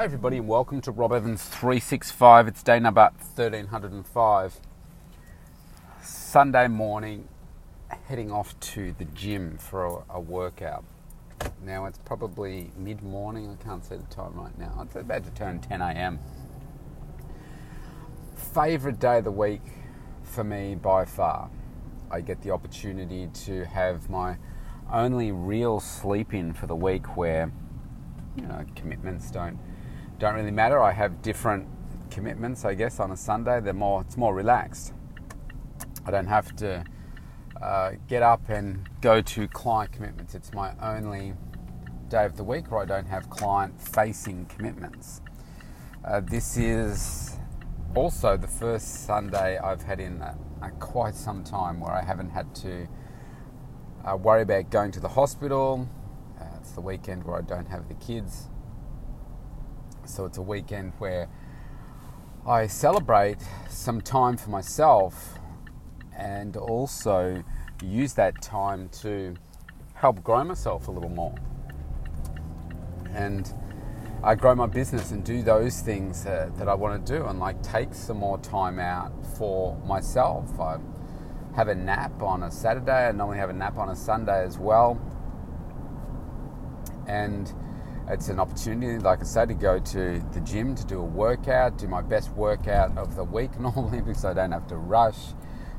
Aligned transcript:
Hi, 0.00 0.04
everybody, 0.04 0.38
and 0.38 0.48
welcome 0.48 0.80
to 0.80 0.92
Rob 0.92 1.12
Evans 1.12 1.44
365. 1.44 2.48
It's 2.48 2.62
day 2.62 2.80
number 2.80 3.10
1305. 3.34 4.58
Sunday 6.00 6.68
morning, 6.68 7.28
heading 8.08 8.32
off 8.32 8.58
to 8.60 8.94
the 8.96 9.04
gym 9.04 9.58
for 9.58 9.84
a, 9.84 10.14
a 10.14 10.18
workout. 10.18 10.84
Now, 11.62 11.84
it's 11.84 11.98
probably 11.98 12.70
mid 12.78 13.02
morning, 13.02 13.50
I 13.50 13.62
can't 13.62 13.84
see 13.84 13.96
the 13.96 14.14
time 14.14 14.32
right 14.36 14.58
now. 14.58 14.72
It's 14.80 14.96
about 14.96 15.22
to 15.24 15.30
turn 15.32 15.60
10 15.60 15.82
a.m. 15.82 16.18
Favourite 18.54 18.98
day 18.98 19.18
of 19.18 19.24
the 19.24 19.30
week 19.30 19.60
for 20.22 20.44
me 20.44 20.76
by 20.76 21.04
far. 21.04 21.50
I 22.10 22.22
get 22.22 22.40
the 22.40 22.52
opportunity 22.52 23.28
to 23.44 23.66
have 23.66 24.08
my 24.08 24.38
only 24.90 25.30
real 25.30 25.78
sleep 25.78 26.32
in 26.32 26.54
for 26.54 26.66
the 26.66 26.74
week 26.74 27.18
where, 27.18 27.52
you 28.34 28.46
know, 28.46 28.64
commitments 28.74 29.30
don't 29.30 29.58
don't 30.20 30.34
really 30.34 30.50
matter. 30.50 30.80
I 30.80 30.92
have 30.92 31.22
different 31.22 31.66
commitments, 32.10 32.66
I 32.66 32.74
guess, 32.74 33.00
on 33.00 33.10
a 33.10 33.16
Sunday. 33.16 33.58
They're 33.60 33.72
more, 33.72 34.02
it's 34.02 34.18
more 34.18 34.34
relaxed. 34.34 34.92
I 36.04 36.10
don't 36.10 36.26
have 36.26 36.54
to 36.56 36.84
uh, 37.60 37.92
get 38.06 38.22
up 38.22 38.50
and 38.50 38.86
go 39.00 39.22
to 39.22 39.48
client 39.48 39.92
commitments. 39.92 40.34
It's 40.34 40.52
my 40.52 40.74
only 40.82 41.32
day 42.08 42.26
of 42.26 42.36
the 42.36 42.44
week 42.44 42.70
where 42.70 42.82
I 42.82 42.84
don't 42.84 43.06
have 43.06 43.30
client 43.30 43.80
facing 43.80 44.44
commitments. 44.46 45.22
Uh, 46.04 46.20
this 46.20 46.58
is 46.58 47.38
also 47.94 48.36
the 48.36 48.46
first 48.46 49.06
Sunday 49.06 49.56
I've 49.58 49.82
had 49.82 50.00
in 50.00 50.20
uh, 50.20 50.34
quite 50.80 51.14
some 51.14 51.42
time 51.44 51.80
where 51.80 51.92
I 51.92 52.04
haven't 52.04 52.30
had 52.30 52.54
to 52.56 52.86
uh, 54.04 54.16
worry 54.16 54.42
about 54.42 54.70
going 54.70 54.92
to 54.92 55.00
the 55.00 55.08
hospital. 55.08 55.88
Uh, 56.38 56.44
it's 56.58 56.72
the 56.72 56.82
weekend 56.82 57.24
where 57.24 57.38
I 57.38 57.42
don't 57.42 57.68
have 57.68 57.88
the 57.88 57.94
kids 57.94 58.50
so 60.10 60.24
it's 60.24 60.38
a 60.38 60.42
weekend 60.42 60.92
where 60.98 61.28
I 62.46 62.66
celebrate 62.66 63.38
some 63.68 64.00
time 64.00 64.36
for 64.36 64.50
myself 64.50 65.38
and 66.16 66.56
also 66.56 67.44
use 67.82 68.14
that 68.14 68.42
time 68.42 68.88
to 69.02 69.34
help 69.94 70.22
grow 70.22 70.44
myself 70.44 70.88
a 70.88 70.90
little 70.90 71.10
more. 71.10 71.34
And 73.14 73.52
I 74.22 74.34
grow 74.34 74.54
my 74.54 74.66
business 74.66 75.12
and 75.12 75.24
do 75.24 75.42
those 75.42 75.80
things 75.80 76.26
uh, 76.26 76.50
that 76.56 76.68
I 76.68 76.74
want 76.74 77.06
to 77.06 77.18
do 77.18 77.26
and 77.26 77.38
like 77.38 77.62
take 77.62 77.94
some 77.94 78.18
more 78.18 78.38
time 78.38 78.78
out 78.78 79.12
for 79.38 79.76
myself. 79.86 80.58
I 80.58 80.78
have 81.56 81.68
a 81.68 81.74
nap 81.74 82.22
on 82.22 82.42
a 82.42 82.50
Saturday, 82.50 83.08
I 83.08 83.12
normally 83.12 83.38
have 83.38 83.50
a 83.50 83.54
nap 83.54 83.78
on 83.78 83.88
a 83.88 83.96
Sunday 83.96 84.44
as 84.44 84.58
well. 84.58 85.00
And 87.06 87.52
it's 88.10 88.28
an 88.28 88.40
opportunity, 88.40 88.98
like 88.98 89.20
I 89.20 89.24
say, 89.24 89.46
to 89.46 89.54
go 89.54 89.78
to 89.78 90.22
the 90.32 90.40
gym 90.40 90.74
to 90.74 90.84
do 90.84 90.98
a 90.98 91.04
workout, 91.04 91.78
do 91.78 91.86
my 91.86 92.02
best 92.02 92.30
workout 92.32 92.96
of 92.98 93.14
the 93.14 93.24
week 93.24 93.58
normally 93.60 94.00
because 94.00 94.24
I 94.24 94.34
don't 94.34 94.52
have 94.52 94.66
to 94.68 94.76
rush. 94.76 95.18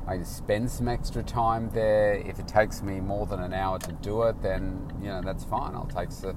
I 0.06 0.16
just 0.16 0.36
spend 0.36 0.70
some 0.70 0.88
extra 0.88 1.22
time 1.22 1.70
there. 1.70 2.14
If 2.14 2.38
it 2.38 2.48
takes 2.48 2.82
me 2.82 3.00
more 3.00 3.26
than 3.26 3.40
an 3.40 3.52
hour 3.52 3.78
to 3.80 3.92
do 3.92 4.22
it, 4.22 4.42
then 4.42 4.90
you 5.00 5.08
know 5.08 5.20
that's 5.22 5.44
fine. 5.44 5.74
I'll 5.74 5.86
take 5.86 6.10
some 6.10 6.36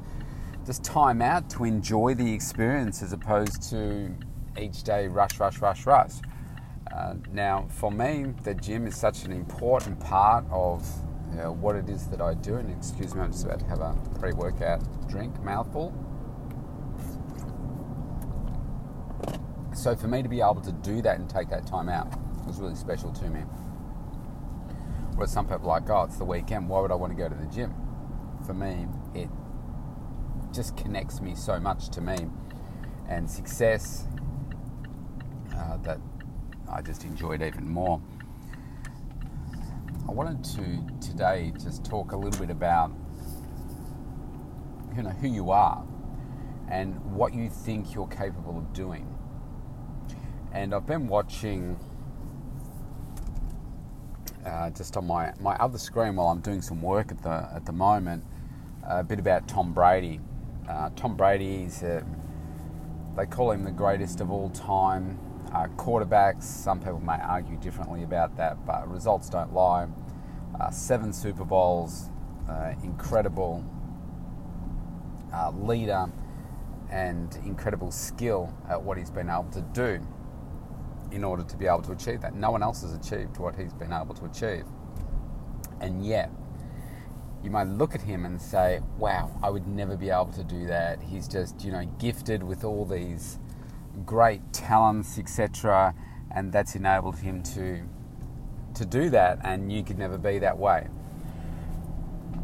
just 0.65 0.83
time 0.83 1.21
out 1.21 1.49
to 1.51 1.63
enjoy 1.63 2.13
the 2.13 2.31
experience 2.33 3.01
as 3.01 3.13
opposed 3.13 3.63
to 3.69 4.13
each 4.59 4.83
day 4.83 5.07
rush, 5.07 5.39
rush, 5.39 5.59
rush, 5.59 5.85
rush. 5.85 6.13
Uh, 6.95 7.15
now, 7.31 7.67
for 7.69 7.91
me, 7.91 8.33
the 8.43 8.53
gym 8.53 8.85
is 8.85 8.95
such 8.95 9.23
an 9.25 9.31
important 9.31 9.99
part 9.99 10.45
of 10.51 10.87
you 11.31 11.37
know, 11.37 11.51
what 11.51 11.75
it 11.75 11.89
is 11.89 12.07
that 12.07 12.21
I 12.21 12.33
do. 12.33 12.55
And 12.55 12.69
excuse 12.69 13.13
me, 13.15 13.21
I'm 13.21 13.31
just 13.31 13.45
about 13.45 13.59
to 13.59 13.65
have 13.65 13.81
a 13.81 13.95
pre 14.19 14.33
workout 14.33 14.81
drink, 15.09 15.41
mouthful. 15.43 15.93
So 19.73 19.95
for 19.95 20.07
me 20.07 20.23
to 20.23 20.29
be 20.29 20.39
able 20.39 20.61
to 20.61 20.71
do 20.71 21.01
that 21.01 21.19
and 21.19 21.29
take 21.29 21.49
that 21.49 21.67
time 21.67 21.89
out 21.89 22.07
was 22.45 22.59
really 22.59 22.75
special 22.75 23.11
to 23.11 23.29
me. 23.29 23.41
Whereas 25.15 25.31
some 25.31 25.47
people 25.47 25.69
are 25.69 25.79
like, 25.79 25.89
oh, 25.89 26.03
it's 26.03 26.17
the 26.17 26.25
weekend, 26.25 26.69
why 26.69 26.81
would 26.81 26.91
I 26.91 26.95
want 26.95 27.11
to 27.11 27.17
go 27.17 27.29
to 27.29 27.35
the 27.35 27.45
gym? 27.47 27.73
For 28.45 28.53
me, 28.53 28.87
it 29.13 29.29
just 30.53 30.77
connects 30.77 31.21
me 31.21 31.35
so 31.35 31.59
much 31.59 31.89
to 31.89 32.01
me 32.01 32.15
and 33.07 33.29
success 33.29 34.05
uh, 35.55 35.77
that 35.77 35.99
I 36.71 36.81
just 36.81 37.03
enjoyed 37.03 37.41
even 37.41 37.69
more. 37.69 38.01
I 40.07 40.11
wanted 40.11 40.43
to 40.55 41.07
today 41.07 41.51
just 41.59 41.83
talk 41.83 42.11
a 42.11 42.17
little 42.17 42.39
bit 42.39 42.51
about 42.51 42.91
you 44.95 45.01
know 45.01 45.09
who 45.09 45.27
you 45.27 45.49
are 45.49 45.83
and 46.69 46.95
what 47.15 47.33
you 47.33 47.49
think 47.49 47.95
you're 47.95 48.07
capable 48.07 48.57
of 48.59 48.71
doing. 48.71 49.07
And 50.51 50.75
I've 50.75 50.85
been 50.85 51.07
watching 51.07 51.79
uh, 54.45 54.69
just 54.69 54.95
on 54.95 55.07
my, 55.07 55.33
my 55.39 55.55
other 55.55 55.79
screen 55.79 56.15
while 56.15 56.27
I'm 56.27 56.41
doing 56.41 56.61
some 56.61 56.83
work 56.83 57.11
at 57.11 57.23
the 57.23 57.49
at 57.53 57.65
the 57.65 57.73
moment 57.73 58.23
a 58.87 59.03
bit 59.03 59.17
about 59.17 59.47
Tom 59.47 59.73
Brady. 59.73 60.19
Uh, 60.69 60.91
Tom 60.95 61.17
Brady 61.17 61.63
is 61.63 61.81
a, 61.81 62.05
they 63.17 63.25
call 63.25 63.51
him 63.51 63.63
the 63.63 63.71
greatest 63.71 64.21
of 64.21 64.29
all 64.29 64.51
time 64.51 65.19
uh, 65.55 65.67
quarterbacks. 65.77 66.43
Some 66.43 66.79
people 66.79 66.99
may 66.99 67.19
argue 67.21 67.57
differently 67.57 68.03
about 68.03 68.35
that, 68.37 68.65
but 68.65 68.89
results 68.89 69.29
don't 69.29 69.53
lie. 69.53 69.87
Uh, 70.59 70.69
seven 70.69 71.13
Super 71.13 71.45
Bowls, 71.45 72.09
uh, 72.49 72.73
incredible 72.83 73.63
uh, 75.33 75.51
leader, 75.51 76.07
and 76.91 77.37
incredible 77.45 77.91
skill 77.91 78.53
at 78.69 78.81
what 78.81 78.97
he's 78.97 79.09
been 79.09 79.29
able 79.29 79.49
to 79.51 79.61
do 79.61 80.05
in 81.11 81.23
order 81.23 81.43
to 81.43 81.57
be 81.57 81.67
able 81.67 81.81
to 81.83 81.93
achieve 81.93 82.21
that. 82.21 82.35
No 82.35 82.51
one 82.51 82.61
else 82.61 82.81
has 82.81 82.93
achieved 82.93 83.37
what 83.37 83.55
he's 83.55 83.73
been 83.73 83.93
able 83.93 84.13
to 84.15 84.25
achieve. 84.25 84.65
And 85.79 86.05
yet, 86.05 86.29
you 87.43 87.49
might 87.49 87.67
look 87.67 87.95
at 87.95 88.01
him 88.01 88.25
and 88.25 88.41
say, 88.41 88.81
wow, 88.97 89.31
I 89.41 89.49
would 89.49 89.67
never 89.67 89.95
be 89.95 90.09
able 90.09 90.33
to 90.33 90.43
do 90.43 90.65
that. 90.67 91.01
He's 91.01 91.27
just, 91.27 91.63
you 91.63 91.71
know, 91.71 91.85
gifted 91.99 92.43
with 92.43 92.63
all 92.63 92.85
these 92.85 93.39
great 94.05 94.53
talents, 94.53 95.17
etc., 95.17 95.93
and 96.31 96.51
that's 96.51 96.75
enabled 96.75 97.17
him 97.17 97.41
to 97.43 97.83
to 98.75 98.85
do 98.85 99.09
that, 99.09 99.39
and 99.43 99.71
you 99.71 99.83
could 99.83 99.97
never 99.97 100.17
be 100.17 100.37
that 100.39 100.57
way. 100.57 100.87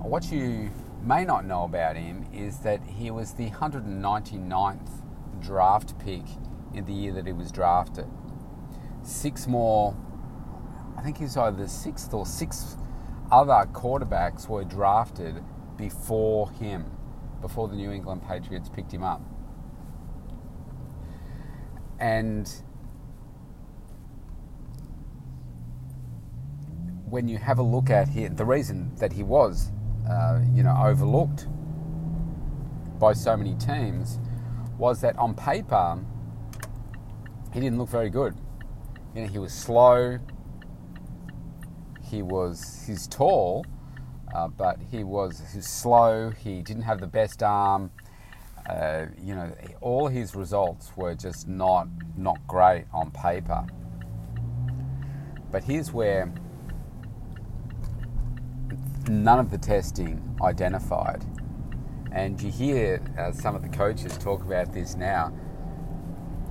What 0.02 0.32
you 0.32 0.72
may 1.04 1.26
not 1.26 1.46
know 1.46 1.64
about 1.64 1.98
him 1.98 2.26
is 2.34 2.60
that 2.60 2.82
he 2.84 3.12
was 3.12 3.34
the 3.34 3.50
199th 3.50 4.90
draft 5.42 6.00
pick 6.00 6.24
in 6.74 6.86
the 6.86 6.94
year 6.94 7.12
that 7.14 7.28
he 7.28 7.34
was 7.34 7.52
drafted. 7.52 8.08
Six 9.04 9.48
more, 9.48 9.96
I 10.98 11.02
think 11.02 11.18
he's 11.18 11.36
either 11.36 11.58
the 11.58 11.68
sixth 11.68 12.14
or 12.14 12.26
sixth 12.26 12.78
other 13.32 13.68
quarterbacks 13.72 14.48
were 14.48 14.64
drafted 14.64 15.44
before 15.78 16.52
him, 16.52 16.86
before 17.42 17.68
the 17.68 17.76
New 17.76 17.92
England 17.92 18.22
Patriots 18.28 18.70
picked 18.70 18.94
him 18.94 19.04
up. 19.04 19.22
And 22.02 22.52
when 27.06 27.28
you 27.28 27.38
have 27.38 27.60
a 27.60 27.64
look 27.64 27.92
at 27.92 28.08
him, 28.08 28.36
the 28.36 28.46
reason 28.46 28.92
that 28.96 29.14
he 29.14 29.22
was, 29.22 29.72
uh, 30.10 30.42
you 30.52 30.64
know, 30.64 30.76
overlooked 30.84 31.48
by 33.00 33.14
so 33.14 33.38
many 33.38 33.54
teams 33.56 34.20
was 34.80 35.00
that 35.02 35.16
on 35.18 35.36
paper 35.36 36.00
he 37.54 37.60
didn't 37.60 37.78
look 37.78 37.90
very 37.90 38.10
good. 38.10 38.36
You 39.14 39.22
know, 39.22 39.28
he 39.28 39.38
was 39.38 39.54
slow. 39.54 40.18
He 42.02 42.24
was 42.24 42.84
he's 42.88 43.08
tall, 43.08 43.66
uh, 44.34 44.48
but 44.48 44.80
he 44.90 45.04
was 45.04 45.42
he's 45.54 45.68
slow. 45.68 46.32
He 46.32 46.62
didn't 46.62 46.84
have 46.84 47.00
the 47.00 47.08
best 47.08 47.44
arm. 47.44 47.92
Uh, 48.68 49.08
you 49.22 49.36
know, 49.36 49.52
all 49.82 50.08
his 50.08 50.36
results 50.36 50.92
were 50.96 51.16
just 51.16 51.48
not 51.48 51.88
not 52.16 52.38
great 52.48 52.86
on 52.94 53.12
paper. 53.12 53.66
But 55.52 55.64
here's 55.64 55.92
where 55.92 56.32
none 59.10 59.40
of 59.40 59.52
the 59.52 59.58
testing 59.58 60.38
identified, 60.42 61.26
and 62.12 62.42
you 62.42 62.52
hear 62.52 63.02
uh, 63.18 63.32
some 63.32 63.56
of 63.56 63.62
the 63.62 63.70
coaches 63.70 64.18
talk 64.18 64.44
about 64.44 64.74
this 64.74 64.96
now. 64.96 65.34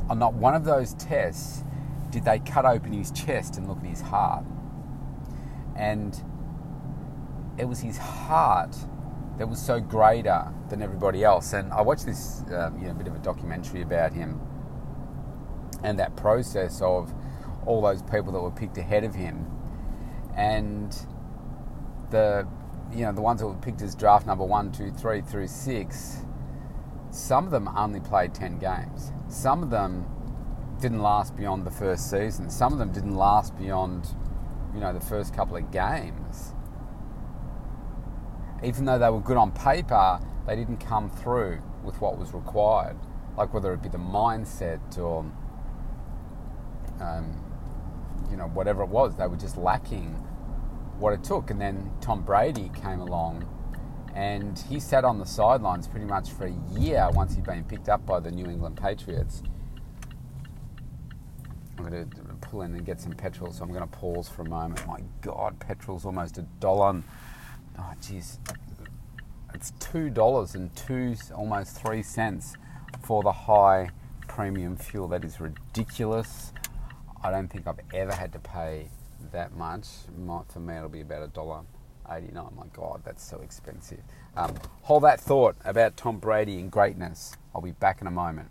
On 0.08 0.18
not 0.18 0.34
one 0.34 0.54
of 0.54 0.64
those 0.64 0.94
tests 0.94 1.64
did 2.10 2.24
they 2.24 2.40
cut 2.40 2.66
open 2.66 2.92
his 2.92 3.12
chest 3.12 3.56
and 3.56 3.68
look 3.68 3.78
at 3.78 3.86
his 3.86 4.00
heart, 4.00 4.44
and 5.76 6.22
it 7.56 7.64
was 7.64 7.80
his 7.80 7.96
heart 7.96 8.76
that 9.40 9.48
was 9.48 9.58
so 9.58 9.80
greater 9.80 10.52
than 10.68 10.82
everybody 10.82 11.24
else. 11.24 11.54
And 11.54 11.72
I 11.72 11.80
watched 11.80 12.04
this, 12.04 12.42
um, 12.54 12.78
you 12.78 12.86
know, 12.86 12.92
bit 12.92 13.06
of 13.06 13.14
a 13.14 13.20
documentary 13.20 13.80
about 13.80 14.12
him 14.12 14.38
and 15.82 15.98
that 15.98 16.14
process 16.14 16.82
of 16.82 17.10
all 17.64 17.80
those 17.80 18.02
people 18.02 18.32
that 18.32 18.40
were 18.40 18.50
picked 18.50 18.76
ahead 18.76 19.02
of 19.02 19.14
him, 19.14 19.46
and 20.36 20.94
the, 22.10 22.46
you 22.92 23.00
know, 23.00 23.12
the 23.12 23.22
ones 23.22 23.40
that 23.40 23.46
were 23.46 23.54
picked 23.54 23.80
as 23.80 23.94
draft 23.94 24.26
number 24.26 24.44
one, 24.44 24.72
two, 24.72 24.90
three 24.90 25.22
through 25.22 25.48
six. 25.48 26.18
some 27.10 27.46
of 27.46 27.50
them 27.50 27.66
only 27.74 28.00
played 28.00 28.34
10 28.34 28.58
games. 28.58 29.10
Some 29.30 29.62
of 29.62 29.70
them 29.70 30.04
didn't 30.82 31.00
last 31.00 31.34
beyond 31.34 31.64
the 31.64 31.70
first 31.70 32.10
season. 32.10 32.50
Some 32.50 32.74
of 32.74 32.78
them 32.78 32.92
didn't 32.92 33.16
last 33.16 33.56
beyond, 33.56 34.06
you 34.74 34.80
know, 34.80 34.92
the 34.92 35.00
first 35.00 35.34
couple 35.34 35.56
of 35.56 35.70
games. 35.70 36.52
Even 38.62 38.84
though 38.84 38.98
they 38.98 39.08
were 39.08 39.20
good 39.20 39.36
on 39.36 39.52
paper, 39.52 40.20
they 40.46 40.56
didn't 40.56 40.78
come 40.78 41.08
through 41.08 41.60
with 41.82 42.00
what 42.00 42.18
was 42.18 42.32
required. 42.34 42.96
Like 43.36 43.54
whether 43.54 43.72
it 43.72 43.82
be 43.82 43.88
the 43.88 43.98
mindset 43.98 44.98
or, 44.98 45.24
um, 47.00 47.44
you 48.30 48.36
know, 48.36 48.48
whatever 48.48 48.82
it 48.82 48.88
was, 48.88 49.16
they 49.16 49.26
were 49.26 49.36
just 49.36 49.56
lacking 49.56 50.08
what 50.98 51.12
it 51.12 51.24
took. 51.24 51.50
And 51.50 51.60
then 51.60 51.90
Tom 52.00 52.22
Brady 52.22 52.70
came 52.74 53.00
along 53.00 53.48
and 54.14 54.58
he 54.68 54.80
sat 54.80 55.04
on 55.04 55.18
the 55.18 55.24
sidelines 55.24 55.86
pretty 55.86 56.06
much 56.06 56.30
for 56.30 56.46
a 56.46 56.54
year 56.78 57.08
once 57.12 57.34
he'd 57.34 57.44
been 57.44 57.64
picked 57.64 57.88
up 57.88 58.04
by 58.04 58.20
the 58.20 58.30
New 58.30 58.46
England 58.46 58.76
Patriots. 58.76 59.42
I'm 61.78 61.88
going 61.88 62.10
to 62.10 62.16
pull 62.40 62.62
in 62.62 62.74
and 62.74 62.84
get 62.84 63.00
some 63.00 63.12
petrol, 63.12 63.52
so 63.52 63.62
I'm 63.62 63.70
going 63.70 63.80
to 63.80 63.86
pause 63.86 64.28
for 64.28 64.42
a 64.42 64.48
moment. 64.48 64.86
My 64.86 65.00
God, 65.22 65.58
petrol's 65.60 66.04
almost 66.04 66.36
a 66.36 66.42
dollar. 66.60 67.02
Oh, 67.78 67.92
jeez. 68.00 68.38
It's 69.54 69.72
$2 69.72 70.54
and 70.54 70.74
two, 70.76 71.16
almost 71.34 71.76
three 71.76 72.02
cents 72.02 72.54
for 73.02 73.22
the 73.22 73.32
high 73.32 73.90
premium 74.28 74.76
fuel. 74.76 75.08
That 75.08 75.24
is 75.24 75.40
ridiculous. 75.40 76.52
I 77.22 77.30
don't 77.30 77.48
think 77.48 77.66
I've 77.66 77.80
ever 77.92 78.12
had 78.12 78.32
to 78.32 78.38
pay 78.38 78.88
that 79.32 79.54
much. 79.54 79.86
For 80.48 80.60
me, 80.60 80.76
it'll 80.76 80.88
be 80.88 81.02
about 81.02 81.22
a 81.22 81.28
dollar 81.28 81.62
89. 82.10 82.46
My 82.56 82.66
God, 82.72 83.02
that's 83.04 83.24
so 83.24 83.40
expensive. 83.40 84.00
Um, 84.36 84.54
hold 84.82 85.04
that 85.04 85.20
thought 85.20 85.56
about 85.64 85.96
Tom 85.96 86.18
Brady 86.18 86.58
and 86.58 86.70
greatness. 86.70 87.36
I'll 87.54 87.60
be 87.60 87.72
back 87.72 88.00
in 88.00 88.06
a 88.06 88.10
moment. 88.10 88.48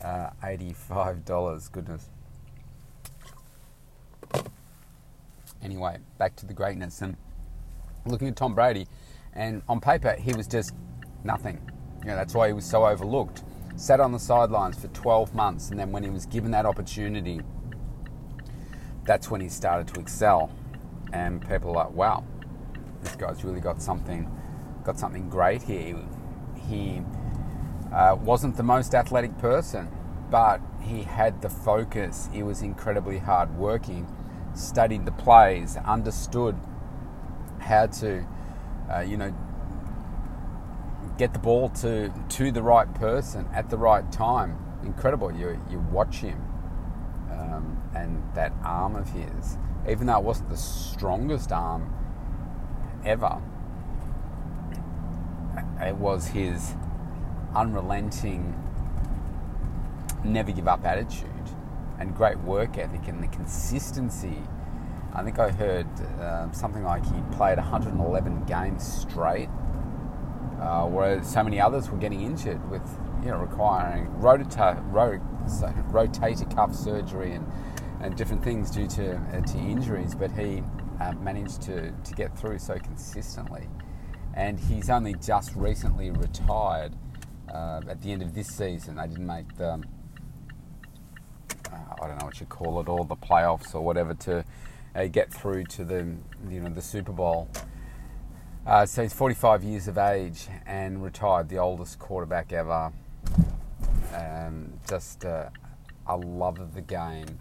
uh, 0.00 0.30
$85. 0.44 1.72
Goodness. 1.72 2.08
Anyway, 5.60 5.98
back 6.18 6.36
to 6.36 6.46
the 6.46 6.54
greatness 6.54 7.02
and 7.02 7.16
looking 8.06 8.28
at 8.28 8.36
Tom 8.36 8.54
Brady. 8.54 8.86
And 9.32 9.62
on 9.68 9.80
paper, 9.80 10.14
he 10.20 10.34
was 10.34 10.46
just 10.46 10.72
nothing. 11.24 11.60
You 12.02 12.10
know, 12.10 12.14
that's 12.14 12.32
why 12.32 12.46
he 12.46 12.52
was 12.52 12.64
so 12.64 12.86
overlooked. 12.86 13.42
Sat 13.76 14.00
on 14.00 14.12
the 14.12 14.18
sidelines 14.18 14.78
for 14.78 14.88
12 14.88 15.34
months, 15.34 15.70
and 15.70 15.78
then 15.78 15.92
when 15.92 16.02
he 16.02 16.10
was 16.10 16.26
given 16.26 16.50
that 16.52 16.66
opportunity, 16.66 17.40
that's 19.04 19.30
when 19.30 19.40
he 19.40 19.48
started 19.48 19.92
to 19.94 20.00
excel. 20.00 20.50
And 21.12 21.46
people 21.46 21.70
are 21.70 21.86
like, 21.86 21.92
wow, 21.92 22.24
this 23.02 23.16
guy's 23.16 23.44
really 23.44 23.60
got 23.60 23.82
something, 23.82 24.30
got 24.84 24.98
something 24.98 25.28
great 25.28 25.62
here. 25.62 25.98
He 26.68 27.02
uh, 27.92 28.16
wasn't 28.20 28.56
the 28.56 28.62
most 28.62 28.94
athletic 28.94 29.36
person, 29.38 29.90
but 30.30 30.60
he 30.80 31.02
had 31.02 31.42
the 31.42 31.50
focus. 31.50 32.28
He 32.32 32.42
was 32.42 32.62
incredibly 32.62 33.18
hardworking, 33.18 34.06
studied 34.54 35.04
the 35.04 35.12
plays, 35.12 35.76
understood 35.76 36.56
how 37.58 37.86
to 37.86 38.26
uh, 38.92 39.00
you 39.00 39.16
know, 39.16 39.34
get 41.18 41.32
the 41.32 41.38
ball 41.38 41.68
to 41.68 42.12
to 42.30 42.50
the 42.50 42.62
right 42.62 42.92
person 42.94 43.46
at 43.52 43.70
the 43.70 43.76
right 43.76 44.10
time. 44.12 44.56
Incredible. 44.82 45.32
You 45.32 45.58
you 45.70 45.78
watch 45.78 46.16
him 46.16 46.40
um, 47.30 47.82
and 47.94 48.22
that 48.34 48.52
arm 48.64 48.96
of 48.96 49.08
his, 49.10 49.58
even 49.88 50.06
though 50.06 50.18
it 50.18 50.24
wasn't 50.24 50.48
the 50.50 50.56
strongest 50.56 51.52
arm 51.52 51.94
ever, 53.04 53.40
it 55.80 55.96
was 55.96 56.28
his 56.28 56.74
unrelenting, 57.54 58.58
never 60.24 60.50
give 60.52 60.66
up 60.68 60.84
attitude 60.84 61.28
and 61.98 62.16
great 62.16 62.38
work 62.38 62.78
ethic 62.78 63.06
and 63.06 63.22
the 63.22 63.28
consistency 63.28 64.42
I 65.14 65.22
think 65.22 65.38
I 65.38 65.50
heard 65.50 65.86
uh, 66.20 66.50
something 66.52 66.84
like 66.84 67.04
he 67.04 67.20
played 67.32 67.58
111 67.58 68.44
games 68.44 68.82
straight, 68.82 69.50
uh, 70.62 70.86
whereas 70.86 71.30
so 71.30 71.42
many 71.42 71.60
others 71.60 71.90
were 71.90 71.98
getting 71.98 72.22
injured 72.22 72.70
with, 72.70 72.82
you 73.22 73.30
know, 73.30 73.38
requiring 73.38 74.06
rotata, 74.20 74.80
ro- 74.92 75.20
rotator 75.90 76.54
cuff 76.54 76.72
surgery 76.72 77.32
and, 77.32 77.44
and 78.00 78.16
different 78.16 78.44
things 78.44 78.70
due 78.70 78.86
to 78.86 79.16
uh, 79.16 79.40
to 79.40 79.58
injuries. 79.58 80.14
But 80.14 80.30
he 80.30 80.62
uh, 81.00 81.14
managed 81.14 81.62
to, 81.62 81.90
to 81.90 82.14
get 82.14 82.38
through 82.38 82.60
so 82.60 82.78
consistently, 82.78 83.68
and 84.34 84.60
he's 84.60 84.88
only 84.88 85.14
just 85.14 85.52
recently 85.56 86.12
retired 86.12 86.92
uh, 87.52 87.80
at 87.88 88.00
the 88.00 88.12
end 88.12 88.22
of 88.22 88.32
this 88.32 88.46
season. 88.46 88.96
They 88.96 89.08
didn't 89.08 89.26
make 89.26 89.56
the 89.56 89.82
uh, 91.72 91.76
I 92.00 92.06
don't 92.06 92.18
know 92.20 92.26
what 92.26 92.38
you 92.38 92.46
call 92.46 92.80
it, 92.80 92.88
all 92.88 93.04
the 93.04 93.16
playoffs 93.16 93.74
or 93.74 93.80
whatever 93.80 94.14
to 94.14 94.44
uh, 94.94 95.06
get 95.06 95.32
through 95.32 95.64
to 95.64 95.84
the 95.84 96.14
you 96.48 96.60
know 96.60 96.70
the 96.70 96.82
Super 96.82 97.12
Bowl. 97.12 97.48
Uh, 98.64 98.86
so 98.86 99.02
he's 99.02 99.12
45 99.12 99.64
years 99.64 99.88
of 99.88 99.98
age 99.98 100.46
and 100.66 101.02
retired, 101.02 101.48
the 101.48 101.58
oldest 101.58 101.98
quarterback 101.98 102.52
ever. 102.52 102.92
Um, 104.14 104.74
just 104.88 105.24
uh, 105.24 105.48
a 106.06 106.16
love 106.16 106.60
of 106.60 106.72
the 106.72 106.80
game, 106.80 107.40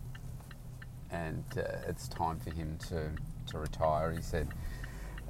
and 1.12 1.44
uh, 1.56 1.88
it's 1.88 2.08
time 2.08 2.40
for 2.40 2.50
him 2.50 2.76
to, 2.90 3.12
to 3.52 3.60
retire. 3.60 4.12
He 4.12 4.22
said 4.24 4.48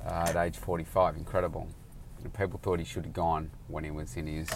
uh, 0.05 0.27
at 0.29 0.38
age 0.38 0.55
45, 0.55 1.17
incredible. 1.17 1.67
People 2.37 2.57
thought 2.63 2.79
he 2.79 2.85
should 2.85 3.03
have 3.03 3.13
gone 3.13 3.51
when 3.67 3.83
he 3.83 3.91
was 3.91 4.15
in 4.15 4.27
his 4.27 4.47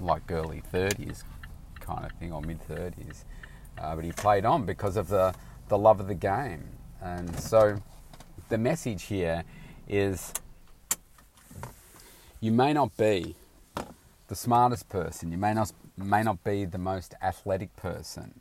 like 0.00 0.22
early 0.30 0.62
30s 0.72 1.22
kind 1.80 2.06
of 2.06 2.12
thing 2.12 2.32
or 2.32 2.40
mid 2.40 2.66
30s, 2.66 3.24
uh, 3.78 3.94
but 3.94 4.04
he 4.04 4.12
played 4.12 4.46
on 4.46 4.64
because 4.64 4.96
of 4.96 5.08
the 5.08 5.34
the 5.68 5.76
love 5.76 6.00
of 6.00 6.08
the 6.08 6.14
game. 6.14 6.64
And 7.02 7.38
so 7.38 7.82
the 8.48 8.58
message 8.58 9.04
here 9.04 9.44
is 9.88 10.32
you 12.40 12.52
may 12.52 12.72
not 12.72 12.96
be 12.96 13.36
the 14.28 14.34
smartest 14.34 14.88
person, 14.88 15.32
you 15.32 15.38
may 15.38 15.54
not, 15.54 15.72
may 15.96 16.22
not 16.22 16.42
be 16.44 16.64
the 16.64 16.78
most 16.78 17.14
athletic 17.22 17.74
person. 17.76 18.40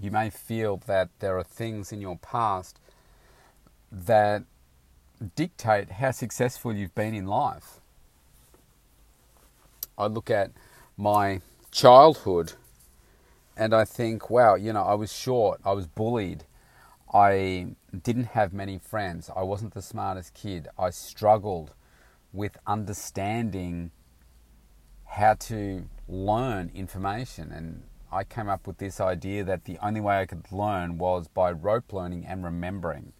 You 0.00 0.10
may 0.10 0.30
feel 0.30 0.76
that 0.86 1.08
there 1.20 1.38
are 1.38 1.44
things 1.44 1.92
in 1.92 2.00
your 2.00 2.18
past 2.18 2.78
that 3.90 4.42
dictate 5.34 5.90
how 5.92 6.10
successful 6.10 6.74
you've 6.74 6.94
been 6.94 7.14
in 7.14 7.26
life. 7.26 7.80
I 9.96 10.06
look 10.06 10.30
at 10.30 10.50
my 10.96 11.40
childhood 11.70 12.52
and 13.56 13.74
I 13.74 13.86
think, 13.86 14.28
wow, 14.28 14.54
you 14.54 14.72
know, 14.72 14.82
I 14.82 14.94
was 14.94 15.12
short, 15.12 15.60
I 15.64 15.72
was 15.72 15.86
bullied, 15.86 16.44
I 17.12 17.68
didn't 17.96 18.26
have 18.26 18.52
many 18.52 18.78
friends, 18.78 19.30
I 19.34 19.42
wasn't 19.42 19.74
the 19.74 19.82
smartest 19.82 20.34
kid, 20.34 20.68
I 20.78 20.90
struggled 20.90 21.74
with 22.32 22.56
understanding 22.66 23.90
how 25.06 25.34
to 25.34 25.88
learn 26.08 26.70
information. 26.74 27.50
And 27.50 27.82
I 28.12 28.24
came 28.24 28.48
up 28.48 28.66
with 28.66 28.78
this 28.78 29.00
idea 29.00 29.44
that 29.44 29.64
the 29.64 29.78
only 29.82 30.00
way 30.00 30.20
I 30.20 30.26
could 30.26 30.50
learn 30.52 30.98
was 30.98 31.28
by 31.28 31.50
rote 31.52 31.92
learning 31.92 32.26
and 32.26 32.44
remembering. 32.44 33.12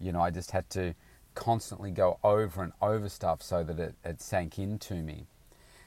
You 0.00 0.12
know, 0.12 0.20
I 0.20 0.30
just 0.30 0.50
had 0.50 0.68
to 0.70 0.94
constantly 1.34 1.90
go 1.90 2.18
over 2.22 2.62
and 2.62 2.72
over 2.82 3.08
stuff 3.08 3.42
so 3.42 3.62
that 3.64 3.78
it, 3.78 3.94
it 4.04 4.20
sank 4.20 4.58
into 4.58 4.94
me. 4.94 5.26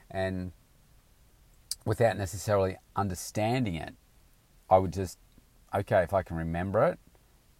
And 0.09 0.51
without 1.85 2.17
necessarily 2.17 2.77
understanding 2.95 3.75
it, 3.75 3.93
I 4.69 4.77
would 4.77 4.93
just, 4.93 5.19
okay, 5.73 6.01
if 6.01 6.13
I 6.13 6.23
can 6.23 6.37
remember 6.37 6.83
it, 6.85 6.99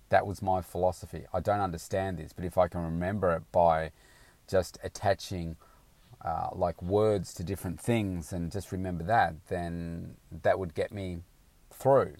that 0.09 0.27
was 0.27 0.41
my 0.41 0.62
philosophy. 0.62 1.25
I 1.33 1.39
don't 1.39 1.62
understand 1.62 2.17
this, 2.17 2.33
but 2.33 2.45
if 2.45 2.57
I 2.57 2.67
can 2.67 2.81
remember 2.81 3.31
it 3.33 3.43
by 3.51 3.91
just 4.47 4.77
attaching 4.83 5.55
uh, 6.24 6.50
like 6.53 6.81
words 6.81 7.33
to 7.35 7.43
different 7.43 7.79
things 7.79 8.31
and 8.31 8.51
just 8.51 8.71
remember 8.71 9.03
that, 9.03 9.35
then 9.47 10.15
that 10.43 10.59
would 10.59 10.74
get 10.74 10.91
me 10.91 11.19
through. 11.71 12.15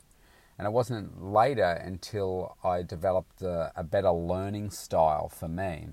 And 0.58 0.66
it 0.66 0.72
wasn't 0.72 1.22
later 1.24 1.82
until 1.84 2.58
I 2.64 2.82
developed 2.82 3.42
a, 3.42 3.72
a 3.76 3.84
better 3.84 4.12
learning 4.12 4.72
style 4.72 5.30
for 5.30 5.48
me. 5.48 5.90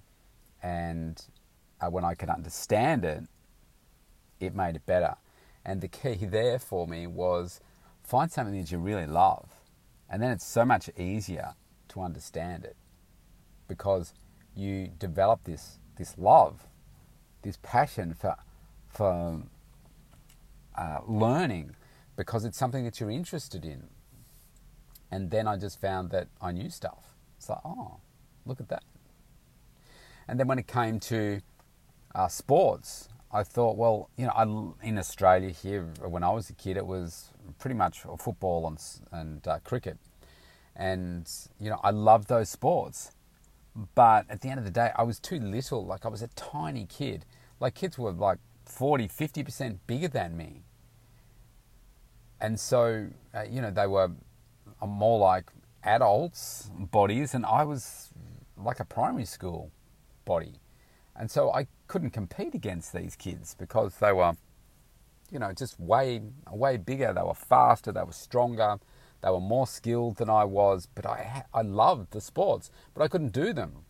And 0.62 1.22
uh, 1.80 1.90
when 1.90 2.04
I 2.04 2.14
could 2.14 2.28
understand 2.28 3.04
it, 3.04 3.24
it 4.40 4.54
made 4.54 4.76
it 4.76 4.86
better. 4.86 5.16
And 5.64 5.80
the 5.80 5.88
key 5.88 6.14
there 6.22 6.58
for 6.58 6.86
me 6.86 7.06
was 7.06 7.60
find 8.02 8.30
something 8.30 8.58
that 8.58 8.70
you 8.70 8.78
really 8.78 9.06
love. 9.06 9.48
And 10.08 10.22
then 10.22 10.30
it's 10.30 10.46
so 10.46 10.64
much 10.64 10.90
easier 10.96 11.54
to 11.92 12.00
understand 12.00 12.64
it 12.64 12.76
because 13.68 14.14
you 14.54 14.88
develop 14.98 15.44
this, 15.44 15.78
this 15.96 16.16
love, 16.18 16.66
this 17.42 17.58
passion 17.62 18.14
for, 18.14 18.36
for 18.88 19.42
uh, 20.76 20.98
learning 21.06 21.74
because 22.16 22.44
it's 22.44 22.58
something 22.58 22.84
that 22.84 23.00
you're 23.00 23.10
interested 23.10 23.64
in. 23.64 23.88
And 25.10 25.30
then 25.30 25.46
I 25.46 25.56
just 25.56 25.80
found 25.80 26.10
that 26.10 26.28
I 26.40 26.52
knew 26.52 26.70
stuff. 26.70 27.14
It's 27.36 27.48
like, 27.48 27.60
oh, 27.64 27.98
look 28.46 28.60
at 28.60 28.68
that. 28.68 28.84
And 30.28 30.38
then 30.38 30.46
when 30.46 30.58
it 30.58 30.66
came 30.66 31.00
to 31.00 31.40
uh, 32.14 32.28
sports, 32.28 33.08
I 33.30 33.42
thought, 33.42 33.76
well, 33.76 34.10
you 34.16 34.26
know, 34.26 34.32
I, 34.82 34.86
in 34.86 34.98
Australia 34.98 35.50
here, 35.50 35.88
when 36.00 36.22
I 36.22 36.30
was 36.30 36.50
a 36.50 36.52
kid, 36.52 36.76
it 36.76 36.86
was 36.86 37.30
pretty 37.58 37.74
much 37.74 38.00
football 38.18 38.66
and, 38.66 38.78
and 39.10 39.48
uh, 39.48 39.58
cricket. 39.64 39.98
And, 40.74 41.30
you 41.60 41.70
know, 41.70 41.80
I 41.82 41.90
loved 41.90 42.28
those 42.28 42.48
sports. 42.48 43.12
But 43.94 44.26
at 44.28 44.40
the 44.40 44.48
end 44.48 44.58
of 44.58 44.64
the 44.64 44.70
day, 44.70 44.90
I 44.96 45.02
was 45.02 45.18
too 45.18 45.38
little. 45.38 45.84
Like, 45.84 46.04
I 46.04 46.08
was 46.08 46.22
a 46.22 46.28
tiny 46.28 46.86
kid. 46.86 47.24
Like, 47.60 47.74
kids 47.74 47.98
were 47.98 48.12
like 48.12 48.38
40, 48.66 49.08
50% 49.08 49.78
bigger 49.86 50.08
than 50.08 50.36
me. 50.36 50.62
And 52.40 52.58
so, 52.58 53.08
uh, 53.34 53.42
you 53.48 53.62
know, 53.62 53.70
they 53.70 53.86
were 53.86 54.10
more 54.84 55.18
like 55.18 55.50
adults' 55.84 56.70
bodies, 56.74 57.34
and 57.34 57.46
I 57.46 57.64
was 57.64 58.10
like 58.56 58.80
a 58.80 58.84
primary 58.84 59.24
school 59.24 59.70
body. 60.24 60.54
And 61.14 61.30
so 61.30 61.52
I 61.52 61.66
couldn't 61.86 62.10
compete 62.10 62.54
against 62.54 62.92
these 62.92 63.16
kids 63.16 63.54
because 63.58 63.96
they 63.96 64.12
were, 64.12 64.32
you 65.30 65.38
know, 65.38 65.52
just 65.52 65.78
way, 65.78 66.22
way 66.50 66.78
bigger. 66.78 67.12
They 67.12 67.22
were 67.22 67.34
faster, 67.34 67.92
they 67.92 68.02
were 68.02 68.12
stronger, 68.12 68.78
they 69.22 69.30
were 69.30 69.40
more 69.40 69.66
skilled 69.66 70.16
than 70.16 70.28
I 70.28 70.44
was. 70.44 70.88
But 70.94 71.06
I, 71.06 71.44
I 71.54 71.62
loved 71.62 72.12
the 72.12 72.20
sports, 72.20 72.70
but 72.94 73.02
I 73.02 73.08
couldn't 73.08 73.32
do 73.32 73.52
them. 73.52 73.84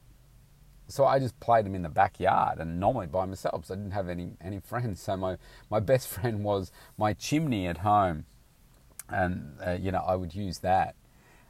So 0.89 1.07
I 1.07 1.19
just 1.19 1.39
played 1.41 1.65
them 1.65 1.75
in 1.75 1.83
the 1.83 1.89
backyard 1.89 2.59
and 2.59 2.79
normally 2.79 3.07
by 3.07 3.25
myself. 3.25 3.67
So 3.67 3.75
I 3.75 3.77
didn't 3.79 3.93
have 3.93 4.09
any, 4.09 4.33
any 4.41 4.61
friends. 4.61 5.01
So 5.01 5.17
my, 5.17 5.37
my 5.71 5.81
best 5.81 6.09
friend 6.15 6.45
was 6.45 6.71
my 6.99 7.15
chimney 7.15 7.67
at 7.67 7.79
home. 7.79 8.27
And, 9.09 9.57
uh, 9.65 9.73
you 9.73 9.91
know, 9.91 10.05
I 10.07 10.17
would 10.17 10.35
use 10.35 10.59
that 10.61 10.95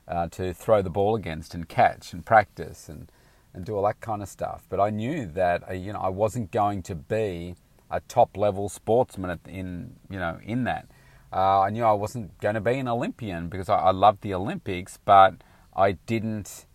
uh, 0.08 0.28
to 0.28 0.52
throw 0.52 0.82
the 0.82 0.90
ball 0.90 1.14
against 1.14 1.54
and 1.54 1.68
catch 1.68 2.12
and 2.12 2.24
practice 2.24 2.88
and, 2.88 3.10
and 3.54 3.64
do 3.64 3.74
all 3.74 3.84
that 3.84 4.00
kind 4.00 4.22
of 4.22 4.28
stuff. 4.28 4.64
But 4.68 4.80
I 4.80 4.90
knew 4.90 5.26
that 5.26 5.68
uh, 5.68 5.74
you 5.74 5.92
know 5.92 6.00
I 6.00 6.08
wasn't 6.08 6.50
going 6.50 6.82
to 6.84 6.94
be 6.94 7.54
a 7.90 8.00
top 8.00 8.36
level 8.36 8.68
sportsman 8.68 9.38
in 9.46 9.96
you 10.10 10.18
know 10.18 10.38
in 10.42 10.64
that. 10.64 10.88
Uh, 11.32 11.60
I 11.60 11.70
knew 11.70 11.84
I 11.84 11.92
wasn't 11.92 12.38
going 12.40 12.54
to 12.54 12.60
be 12.60 12.74
an 12.74 12.88
Olympian 12.88 13.48
because 13.48 13.68
I, 13.68 13.76
I 13.76 13.90
loved 13.90 14.20
the 14.20 14.34
Olympics, 14.34 14.98
but 15.02 15.42
I 15.74 15.92
didn't 15.92 16.66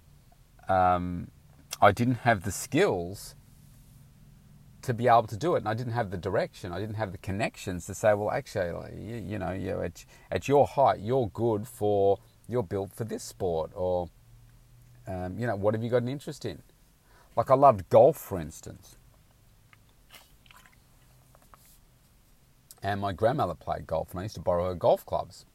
um, 0.68 1.30
I 1.82 1.92
didn't 1.92 2.16
have 2.16 2.44
the 2.44 2.52
skills 2.52 3.36
to 4.82 4.94
be 4.94 5.08
able 5.08 5.28
to 5.28 5.38
do 5.38 5.56
it, 5.56 5.60
and 5.60 5.68
I 5.68 5.74
didn't 5.74 5.94
have 5.94 6.12
the 6.12 6.18
direction. 6.18 6.72
I 6.72 6.80
didn't 6.80 6.96
have 6.96 7.12
the 7.12 7.18
connections 7.18 7.86
to 7.88 7.94
say, 7.94 8.14
well, 8.14 8.32
actually, 8.32 8.72
you, 9.00 9.16
you 9.18 9.38
know, 9.40 9.52
you 9.52 9.82
at, 9.82 10.06
at 10.32 10.48
your 10.48 10.66
height, 10.66 11.00
you're 11.02 11.28
good 11.28 11.68
for 11.68 12.20
you're 12.48 12.64
built 12.64 12.94
for 12.94 13.04
this 13.04 13.24
sport, 13.24 13.72
or 13.76 14.10
um, 15.08 15.38
you 15.38 15.46
know, 15.46 15.56
what 15.56 15.74
have 15.74 15.84
you 15.84 15.90
got 15.90 16.02
an 16.02 16.08
interest 16.08 16.46
in? 16.46 16.62
Like 17.36 17.52
I 17.52 17.56
loved 17.56 17.90
golf, 17.90 18.18
for 18.18 18.40
instance. 18.40 18.97
And 22.84 23.02
my 23.02 23.12
grandmother 23.12 23.56
played 23.56 23.88
golf, 23.88 24.12
and 24.12 24.20
I 24.20 24.24
used 24.24 24.36
to 24.36 24.42
borrow 24.42 24.68
her 24.68 24.76
golf 24.76 25.06
clubs. 25.06 25.46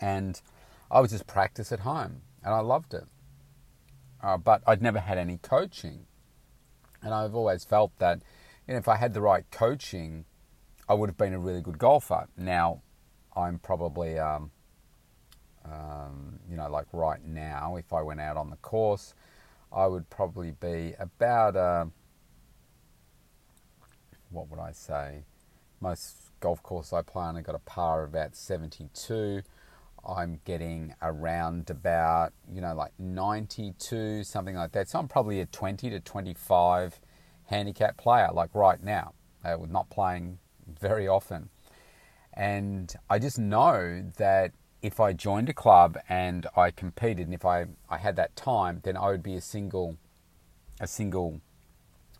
And 0.00 0.40
I 0.90 1.00
would 1.00 1.10
just 1.10 1.26
practice 1.26 1.70
at 1.72 1.80
home, 1.80 2.22
and 2.42 2.54
I 2.54 2.60
loved 2.60 2.94
it. 2.94 3.04
Uh, 4.22 4.36
but 4.36 4.62
I'd 4.66 4.82
never 4.82 5.00
had 5.00 5.18
any 5.18 5.38
coaching. 5.38 6.06
And 7.02 7.14
I've 7.14 7.34
always 7.34 7.64
felt 7.64 7.92
that 7.98 8.22
you 8.66 8.74
know, 8.74 8.78
if 8.78 8.88
I 8.88 8.96
had 8.96 9.14
the 9.14 9.20
right 9.20 9.44
coaching, 9.50 10.24
I 10.88 10.94
would 10.94 11.08
have 11.10 11.18
been 11.18 11.34
a 11.34 11.38
really 11.38 11.60
good 11.60 11.78
golfer. 11.78 12.28
Now, 12.36 12.82
I'm 13.36 13.58
probably 13.58 14.18
um, 14.18 14.50
um, 15.64 16.38
you 16.48 16.56
know, 16.56 16.68
like 16.68 16.86
right 16.92 17.24
now, 17.24 17.76
if 17.76 17.92
I 17.92 18.02
went 18.02 18.20
out 18.20 18.36
on 18.36 18.50
the 18.50 18.56
course, 18.56 19.14
I 19.72 19.86
would 19.86 20.08
probably 20.10 20.52
be 20.52 20.94
about 20.98 21.56
a, 21.56 21.60
uh, 21.60 21.84
what 24.30 24.48
would 24.50 24.60
I 24.60 24.72
say? 24.72 25.24
Most 25.80 26.23
golf 26.44 26.62
course 26.62 26.92
I 26.92 27.00
play 27.00 27.24
on, 27.24 27.38
I 27.38 27.40
got 27.40 27.54
a 27.54 27.60
par 27.60 28.04
of 28.04 28.10
about 28.10 28.36
72. 28.36 29.40
I'm 30.06 30.40
getting 30.44 30.94
around 31.00 31.70
about, 31.70 32.34
you 32.52 32.60
know, 32.60 32.74
like 32.74 32.92
92, 32.98 34.24
something 34.24 34.54
like 34.54 34.72
that. 34.72 34.90
So 34.90 34.98
I'm 34.98 35.08
probably 35.08 35.40
a 35.40 35.46
20 35.46 35.88
to 35.88 36.00
25 36.00 37.00
handicap 37.46 37.96
player, 37.96 38.28
like 38.30 38.54
right 38.54 38.82
now, 38.82 39.14
uh, 39.42 39.56
with 39.58 39.70
not 39.70 39.88
playing 39.88 40.38
very 40.78 41.08
often. 41.08 41.48
And 42.34 42.94
I 43.08 43.18
just 43.18 43.38
know 43.38 44.04
that 44.18 44.52
if 44.82 45.00
I 45.00 45.14
joined 45.14 45.48
a 45.48 45.54
club 45.54 45.96
and 46.10 46.46
I 46.54 46.72
competed, 46.72 47.26
and 47.26 47.32
if 47.32 47.46
I, 47.46 47.64
I 47.88 47.96
had 47.96 48.16
that 48.16 48.36
time, 48.36 48.80
then 48.84 48.98
I 48.98 49.06
would 49.06 49.22
be 49.22 49.36
a 49.36 49.40
single, 49.40 49.96
a 50.78 50.86
single 50.86 51.40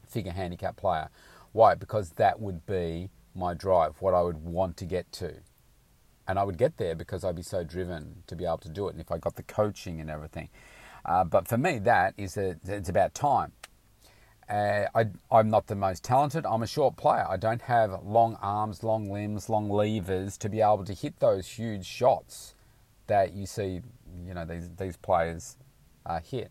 figure 0.09 0.33
handicap 0.33 0.76
player. 0.78 1.11
Why? 1.52 1.75
Because 1.75 2.12
that 2.12 2.40
would 2.40 2.64
be 2.64 3.11
my 3.35 3.55
drive, 3.55 3.97
what 4.00 4.14
I 4.14 4.23
would 4.23 4.45
want 4.45 4.76
to 4.79 4.85
get 4.85 5.11
to. 5.12 5.35
And 6.26 6.38
I 6.38 6.45
would 6.45 6.57
get 6.57 6.76
there 6.79 6.95
because 6.95 7.25
I'd 7.25 7.37
be 7.37 7.43
so 7.43 7.64
driven 7.64 8.23
to 8.26 8.37
be 8.37 8.45
able 8.45 8.59
to 8.59 8.69
do 8.69 8.88
it. 8.88 8.93
And 8.93 9.00
if 9.00 9.11
I 9.11 9.19
got 9.19 9.37
the 9.37 9.43
coaching 9.43 10.00
and 10.00 10.09
everything. 10.09 10.49
Uh, 11.05 11.25
but 11.25 11.47
for 11.47 11.59
me, 11.59 11.79
that 11.81 12.14
is 12.17 12.37
a, 12.37 12.57
it's 12.67 12.88
about 12.88 13.14
time. 13.14 13.53
Uh, 14.49 14.87
I, 14.95 15.07
I'm 15.31 15.49
not 15.49 15.67
the 15.67 15.75
most 15.75 16.03
talented. 16.03 16.47
I'm 16.47 16.62
a 16.62 16.67
short 16.67 16.97
player. 16.97 17.26
I 17.29 17.37
don't 17.37 17.62
have 17.62 18.03
long 18.05 18.37
arms, 18.43 18.83
long 18.83 19.11
limbs, 19.11 19.49
long 19.49 19.71
levers 19.71 20.37
to 20.38 20.49
be 20.49 20.61
able 20.61 20.85
to 20.85 20.93
hit 20.93 21.19
those 21.19 21.47
huge 21.47 21.87
shots 21.87 22.55
that 23.07 23.35
you 23.35 23.47
see, 23.47 23.81
you 24.26 24.35
know, 24.35 24.45
these 24.45 24.71
these 24.79 24.97
players 24.97 25.57
uh, 26.07 26.21
hit. 26.21 26.50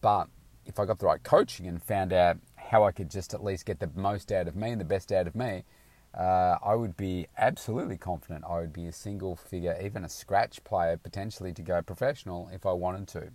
But 0.00 0.28
if 0.66 0.78
I 0.78 0.84
got 0.84 0.98
the 0.98 1.06
right 1.06 1.22
coaching 1.22 1.66
and 1.66 1.82
found 1.82 2.12
out 2.12 2.38
how 2.56 2.84
I 2.84 2.92
could 2.92 3.10
just 3.10 3.34
at 3.34 3.42
least 3.42 3.66
get 3.66 3.80
the 3.80 3.90
most 3.94 4.30
out 4.30 4.46
of 4.46 4.54
me 4.54 4.70
and 4.70 4.80
the 4.80 4.84
best 4.84 5.10
out 5.10 5.26
of 5.26 5.34
me, 5.34 5.64
uh, 6.14 6.58
I 6.62 6.74
would 6.74 6.96
be 6.96 7.28
absolutely 7.38 7.96
confident 7.96 8.44
I 8.48 8.60
would 8.60 8.72
be 8.72 8.86
a 8.86 8.92
single 8.92 9.36
figure, 9.36 9.78
even 9.82 10.04
a 10.04 10.08
scratch 10.08 10.62
player 10.64 10.96
potentially 10.96 11.52
to 11.52 11.62
go 11.62 11.82
professional 11.82 12.50
if 12.52 12.66
I 12.66 12.72
wanted 12.72 13.08
to. 13.08 13.30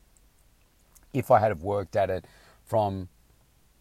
If 1.14 1.32
I 1.32 1.40
had 1.40 1.50
have 1.50 1.64
worked 1.64 1.96
at 1.96 2.10
it 2.10 2.26
from, 2.66 3.08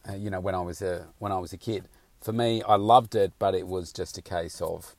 uh, 0.09 0.15
you 0.15 0.31
know, 0.31 0.39
when 0.41 0.55
I 0.55 0.61
was 0.61 0.81
a 0.81 1.09
when 1.19 1.33
I 1.33 1.39
was 1.39 1.53
a 1.53 1.57
kid. 1.57 1.89
For 2.21 2.33
me, 2.33 2.63
I 2.63 2.77
loved 2.77 3.15
it, 3.15 3.33
but 3.39 3.55
it 3.55 3.67
was 3.67 3.93
just 3.93 4.17
a 4.17 4.23
case 4.23 4.63
of 4.63 4.95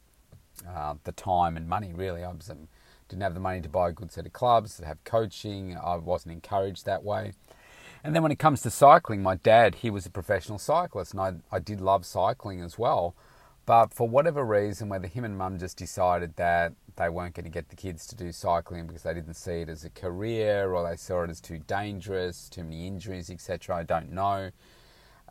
uh, 0.67 0.95
the 1.05 1.11
time 1.13 1.55
and 1.55 1.67
money. 1.67 1.93
Really, 1.93 2.23
I 2.23 2.31
was 2.31 2.49
um, 2.49 2.67
didn't 3.07 3.23
have 3.23 3.33
the 3.33 3.39
money 3.39 3.61
to 3.61 3.69
buy 3.69 3.89
a 3.89 3.93
good 3.93 4.11
set 4.11 4.25
of 4.25 4.33
clubs, 4.33 4.77
to 4.77 4.85
have 4.85 5.03
coaching. 5.05 5.77
I 5.77 5.95
wasn't 5.95 6.33
encouraged 6.33 6.85
that 6.85 7.03
way. 7.03 7.33
And 8.03 8.15
then 8.15 8.21
when 8.21 8.31
it 8.31 8.39
comes 8.39 8.61
to 8.61 8.69
cycling, 8.69 9.23
my 9.23 9.35
dad, 9.35 9.75
he 9.75 9.89
was 9.89 10.05
a 10.05 10.11
professional 10.11 10.59
cyclist, 10.59 11.13
and 11.13 11.21
I, 11.21 11.33
I 11.51 11.59
did 11.59 11.81
love 11.81 12.05
cycling 12.05 12.61
as 12.61 12.77
well. 12.77 13.15
But 13.65 13.93
for 13.93 14.07
whatever 14.07 14.45
reason, 14.45 14.89
whether 14.89 15.07
him 15.07 15.23
and 15.25 15.37
mum 15.37 15.57
just 15.57 15.77
decided 15.77 16.35
that 16.35 16.73
they 16.97 17.09
weren't 17.09 17.33
going 17.33 17.45
to 17.45 17.49
get 17.49 17.69
the 17.69 17.75
kids 17.75 18.05
to 18.07 18.15
do 18.15 18.31
cycling 18.31 18.85
because 18.85 19.03
they 19.03 19.13
didn't 19.13 19.33
see 19.33 19.61
it 19.61 19.69
as 19.69 19.83
a 19.83 19.89
career 19.89 20.71
or 20.71 20.87
they 20.87 20.95
saw 20.95 21.23
it 21.23 21.29
as 21.29 21.41
too 21.41 21.59
dangerous, 21.59 22.47
too 22.47 22.63
many 22.63 22.85
injuries, 22.85 23.29
etc., 23.29 23.77
I 23.77 23.83
don't 23.83 24.11
know. 24.11 24.51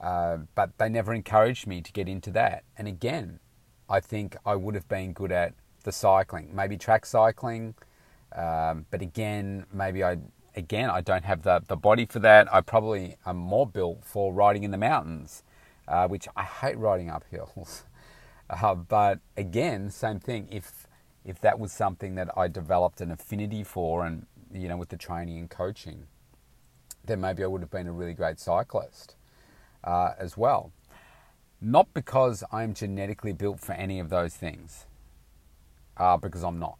Uh, 0.01 0.39
but 0.55 0.77
they 0.79 0.89
never 0.89 1.15
encouraged 1.15 1.67
me 1.67 1.81
to 1.81 1.93
get 1.93 2.09
into 2.09 2.31
that. 2.33 2.65
And 2.77 2.89
again, 2.89 3.39
I 3.89 4.01
think 4.01 4.37
I 4.45 4.57
would 4.57 4.75
have 4.75 4.89
been 4.89 5.13
good 5.13 5.31
at 5.31 5.55
the 5.85 5.93
cycling, 5.93 6.51
maybe 6.55 6.77
track 6.77 7.07
cycling. 7.07 7.75
Um, 8.35 8.87
but 8.91 9.01
again, 9.01 9.67
maybe 9.73 10.03
I 10.03 10.19
again 10.57 10.91
I 10.91 11.01
don't 11.01 11.25
have 11.25 11.43
the 11.43 11.63
the 11.67 11.77
body 11.77 12.07
for 12.07 12.19
that. 12.21 12.53
I 12.53 12.61
probably 12.61 13.17
am 13.25 13.37
more 13.37 13.67
built 13.67 14.05
for 14.05 14.33
riding 14.33 14.65
in 14.65 14.73
the 14.73 14.79
mountains, 14.79 15.45
uh, 15.87 16.09
which 16.09 16.27
I 16.35 16.43
hate 16.43 16.79
riding 16.79 17.11
up 17.11 17.25
hills. 17.31 17.85
Uh, 18.51 18.75
but 18.75 19.21
again, 19.37 19.91
same 19.91 20.21
thing. 20.21 20.49
If 20.51 20.87
if 21.25 21.41
that 21.41 21.59
was 21.59 21.73
something 21.73 22.17
that 22.17 22.29
I 22.37 22.49
developed 22.49 23.01
an 23.01 23.11
affinity 23.11 23.65
for, 23.65 24.05
and 24.05 24.27
you 24.53 24.69
know, 24.69 24.77
with 24.77 24.91
the 24.91 24.97
training 24.97 25.39
and 25.39 25.49
coaching, 25.49 26.07
then 27.05 27.21
maybe 27.21 27.43
I 27.43 27.47
would 27.47 27.63
have 27.63 27.71
been 27.71 27.87
a 27.87 27.93
really 27.93 28.15
great 28.15 28.39
cyclist 28.39 29.17
uh, 29.83 30.13
as 30.19 30.37
well. 30.37 30.73
Not 31.61 31.95
because 31.95 32.45
I'm 32.53 32.75
genetically 32.75 33.33
built 33.33 33.61
for 33.61 33.73
any 33.73 33.99
of 33.99 34.11
those 34.11 34.35
things 34.35 34.87
uh, 35.97 36.17
because 36.17 36.43
I'm 36.43 36.59
not. 36.59 36.79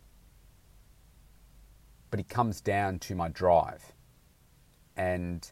But 2.11 2.21
it 2.21 2.29
comes 2.29 2.61
down 2.61 2.99
to 3.01 3.15
my 3.15 3.29
drive. 3.29 3.93
And, 4.97 5.51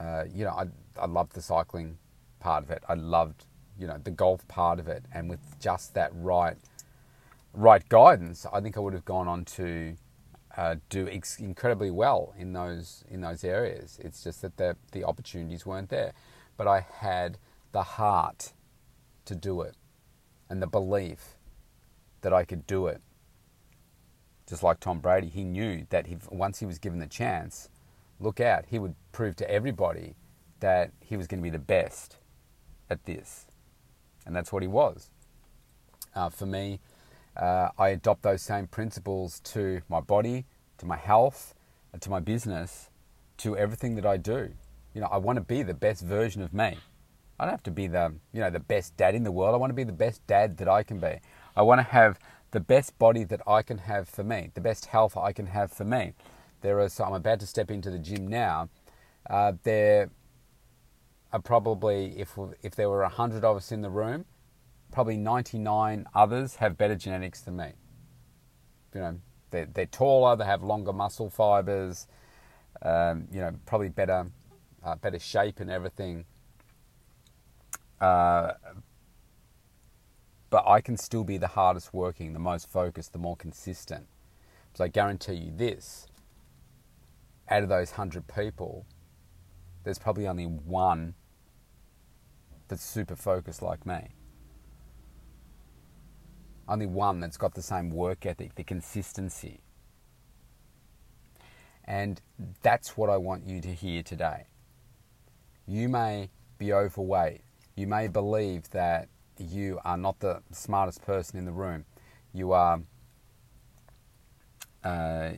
uh, 0.00 0.24
you 0.32 0.44
know, 0.44 0.50
I, 0.52 0.66
I 1.00 1.06
loved 1.06 1.32
the 1.32 1.42
cycling 1.42 1.98
part 2.40 2.64
of 2.64 2.70
it. 2.70 2.82
I 2.88 2.94
loved, 2.94 3.44
you 3.78 3.86
know, 3.86 3.98
the 4.02 4.10
golf 4.10 4.46
part 4.48 4.78
of 4.78 4.88
it. 4.88 5.04
And 5.12 5.28
with 5.28 5.58
just 5.60 5.94
that 5.94 6.10
right, 6.14 6.56
right 7.52 7.86
guidance, 7.88 8.46
I 8.52 8.60
think 8.60 8.76
I 8.76 8.80
would 8.80 8.94
have 8.94 9.04
gone 9.04 9.28
on 9.28 9.44
to 9.46 9.96
uh, 10.56 10.76
do 10.88 11.08
ex- 11.08 11.38
incredibly 11.38 11.90
well 11.90 12.34
in 12.38 12.52
those 12.52 13.04
in 13.10 13.20
those 13.20 13.44
areas. 13.44 13.98
It's 14.02 14.22
just 14.22 14.42
that 14.42 14.56
the 14.56 14.76
the 14.92 15.04
opportunities 15.04 15.64
weren't 15.64 15.88
there, 15.88 16.12
but 16.56 16.66
I 16.66 16.80
had 16.80 17.38
the 17.72 17.82
heart 17.82 18.52
to 19.24 19.34
do 19.34 19.62
it, 19.62 19.76
and 20.50 20.60
the 20.60 20.66
belief 20.66 21.36
that 22.20 22.32
I 22.32 22.44
could 22.44 22.66
do 22.66 22.86
it. 22.86 23.00
Just 24.48 24.62
like 24.62 24.80
Tom 24.80 24.98
Brady, 24.98 25.28
he 25.28 25.44
knew 25.44 25.86
that 25.90 26.06
he, 26.06 26.18
once 26.30 26.58
he 26.58 26.66
was 26.66 26.78
given 26.78 26.98
the 26.98 27.06
chance, 27.06 27.68
look 28.20 28.40
out, 28.40 28.66
he 28.68 28.78
would 28.78 28.94
prove 29.12 29.36
to 29.36 29.50
everybody 29.50 30.16
that 30.60 30.90
he 31.00 31.16
was 31.16 31.26
going 31.26 31.40
to 31.40 31.42
be 31.42 31.50
the 31.50 31.58
best 31.58 32.16
at 32.90 33.04
this. 33.04 33.46
And 34.26 34.34
that's 34.34 34.52
what 34.52 34.62
he 34.62 34.68
was. 34.68 35.10
Uh, 36.14 36.28
for 36.28 36.46
me, 36.46 36.80
uh, 37.36 37.68
I 37.78 37.88
adopt 37.90 38.22
those 38.22 38.42
same 38.42 38.66
principles 38.66 39.40
to 39.40 39.82
my 39.88 40.00
body, 40.00 40.44
to 40.78 40.86
my 40.86 40.96
health, 40.96 41.54
to 41.98 42.10
my 42.10 42.20
business, 42.20 42.90
to 43.38 43.56
everything 43.56 43.94
that 43.96 44.06
I 44.06 44.16
do. 44.16 44.52
You 44.94 45.00
know, 45.00 45.08
I 45.10 45.16
want 45.16 45.36
to 45.36 45.42
be 45.42 45.62
the 45.62 45.74
best 45.74 46.02
version 46.02 46.42
of 46.42 46.52
me. 46.52 46.78
I 47.38 47.44
don't 47.44 47.52
have 47.52 47.62
to 47.64 47.70
be 47.70 47.86
the, 47.86 48.12
you 48.32 48.40
know, 48.40 48.50
the 48.50 48.60
best 48.60 48.96
dad 48.96 49.14
in 49.14 49.24
the 49.24 49.32
world. 49.32 49.54
I 49.54 49.58
want 49.58 49.70
to 49.70 49.74
be 49.74 49.84
the 49.84 49.92
best 49.92 50.24
dad 50.26 50.58
that 50.58 50.68
I 50.68 50.82
can 50.82 50.98
be. 50.98 51.20
I 51.56 51.62
want 51.62 51.78
to 51.80 51.82
have 51.82 52.18
the 52.52 52.60
best 52.60 52.98
body 52.98 53.24
that 53.24 53.40
I 53.46 53.62
can 53.62 53.78
have 53.78 54.08
for 54.08 54.22
me, 54.22 54.50
the 54.54 54.60
best 54.60 54.86
health 54.86 55.16
I 55.16 55.32
can 55.32 55.46
have 55.46 55.72
for 55.72 55.84
me. 55.84 56.12
There 56.60 56.78
are, 56.80 56.88
so 56.88 57.04
I'm 57.04 57.14
about 57.14 57.40
to 57.40 57.46
step 57.46 57.70
into 57.70 57.90
the 57.90 57.98
gym 57.98 58.28
now. 58.28 58.68
Uh, 59.28 59.52
there 59.64 60.10
are 61.32 61.40
probably, 61.40 62.18
if, 62.18 62.36
if 62.62 62.74
there 62.74 62.90
were 62.90 63.00
100 63.02 63.44
of 63.44 63.56
us 63.56 63.72
in 63.72 63.80
the 63.80 63.90
room, 63.90 64.24
probably 64.90 65.16
99 65.16 66.06
others 66.14 66.56
have 66.56 66.76
better 66.76 66.94
genetics 66.94 67.40
than 67.40 67.56
me. 67.56 67.72
You 68.94 69.00
know, 69.00 69.20
they're, 69.50 69.66
they're 69.66 69.86
taller, 69.86 70.36
they 70.36 70.44
have 70.44 70.62
longer 70.62 70.92
muscle 70.92 71.30
fibers, 71.30 72.06
um, 72.82 73.28
you 73.32 73.40
know, 73.40 73.52
probably 73.64 73.88
better, 73.88 74.26
uh, 74.84 74.96
better 74.96 75.18
shape 75.18 75.60
and 75.60 75.70
everything. 75.70 76.24
Uh, 78.00 78.52
but 80.50 80.68
I 80.68 80.82
can 80.82 80.98
still 80.98 81.24
be 81.24 81.38
the 81.38 81.46
hardest 81.46 81.94
working, 81.94 82.34
the 82.34 82.38
most 82.38 82.68
focused, 82.68 83.12
the 83.12 83.18
more 83.18 83.36
consistent. 83.36 84.06
So 84.74 84.84
I 84.84 84.88
guarantee 84.88 85.34
you 85.34 85.52
this 85.56 86.08
out 87.48 87.62
of 87.62 87.70
those 87.70 87.92
100 87.92 88.26
people, 88.26 88.84
there's 89.84 89.98
probably 89.98 90.26
only 90.26 90.44
one 90.44 91.14
that's 92.72 92.82
super 92.82 93.14
focused 93.14 93.60
like 93.60 93.84
me. 93.84 94.08
Only 96.66 96.86
one 96.86 97.20
that's 97.20 97.36
got 97.36 97.52
the 97.52 97.60
same 97.60 97.90
work 97.90 98.24
ethic, 98.24 98.54
the 98.54 98.64
consistency. 98.64 99.60
And 101.84 102.18
that's 102.62 102.96
what 102.96 103.10
I 103.10 103.18
want 103.18 103.46
you 103.46 103.60
to 103.60 103.68
hear 103.68 104.02
today. 104.02 104.46
You 105.66 105.90
may 105.90 106.30
be 106.56 106.72
overweight. 106.72 107.42
You 107.76 107.86
may 107.86 108.08
believe 108.08 108.70
that 108.70 109.08
you 109.36 109.78
are 109.84 109.98
not 109.98 110.20
the 110.20 110.40
smartest 110.50 111.02
person 111.02 111.38
in 111.38 111.44
the 111.44 111.52
room. 111.52 111.84
You 112.32 112.52
are 112.52 112.80
uh, 114.82 115.32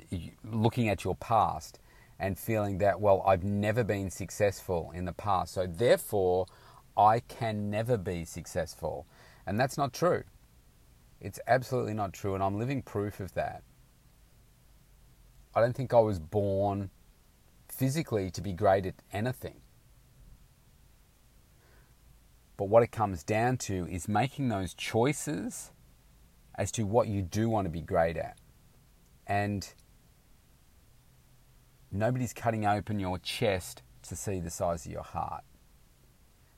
looking 0.44 0.88
at 0.88 1.02
your 1.02 1.16
past 1.16 1.80
and 2.20 2.38
feeling 2.38 2.78
that, 2.78 3.00
well, 3.00 3.24
I've 3.26 3.42
never 3.42 3.82
been 3.82 4.08
successful 4.08 4.92
in 4.94 5.04
the 5.04 5.12
past, 5.12 5.54
so 5.54 5.66
therefore 5.66 6.46
I 6.96 7.20
can 7.20 7.70
never 7.70 7.96
be 7.96 8.24
successful. 8.24 9.06
And 9.46 9.58
that's 9.58 9.76
not 9.76 9.92
true. 9.92 10.24
It's 11.20 11.40
absolutely 11.46 11.94
not 11.94 12.12
true, 12.12 12.34
and 12.34 12.42
I'm 12.42 12.58
living 12.58 12.82
proof 12.82 13.20
of 13.20 13.34
that. 13.34 13.62
I 15.54 15.60
don't 15.60 15.74
think 15.74 15.94
I 15.94 16.00
was 16.00 16.18
born 16.18 16.90
physically 17.68 18.30
to 18.32 18.40
be 18.40 18.52
great 18.52 18.86
at 18.86 18.94
anything. 19.12 19.60
But 22.56 22.66
what 22.66 22.82
it 22.82 22.92
comes 22.92 23.24
down 23.24 23.56
to 23.58 23.86
is 23.88 24.08
making 24.08 24.48
those 24.48 24.74
choices 24.74 25.72
as 26.56 26.70
to 26.72 26.84
what 26.84 27.08
you 27.08 27.22
do 27.22 27.48
want 27.48 27.64
to 27.64 27.70
be 27.70 27.80
great 27.80 28.16
at. 28.16 28.38
And 29.26 29.72
nobody's 31.90 32.32
cutting 32.32 32.66
open 32.66 33.00
your 33.00 33.19
chest 33.19 33.82
to 34.02 34.14
see 34.14 34.38
the 34.40 34.50
size 34.50 34.86
of 34.86 34.92
your 34.92 35.02
heart 35.02 35.42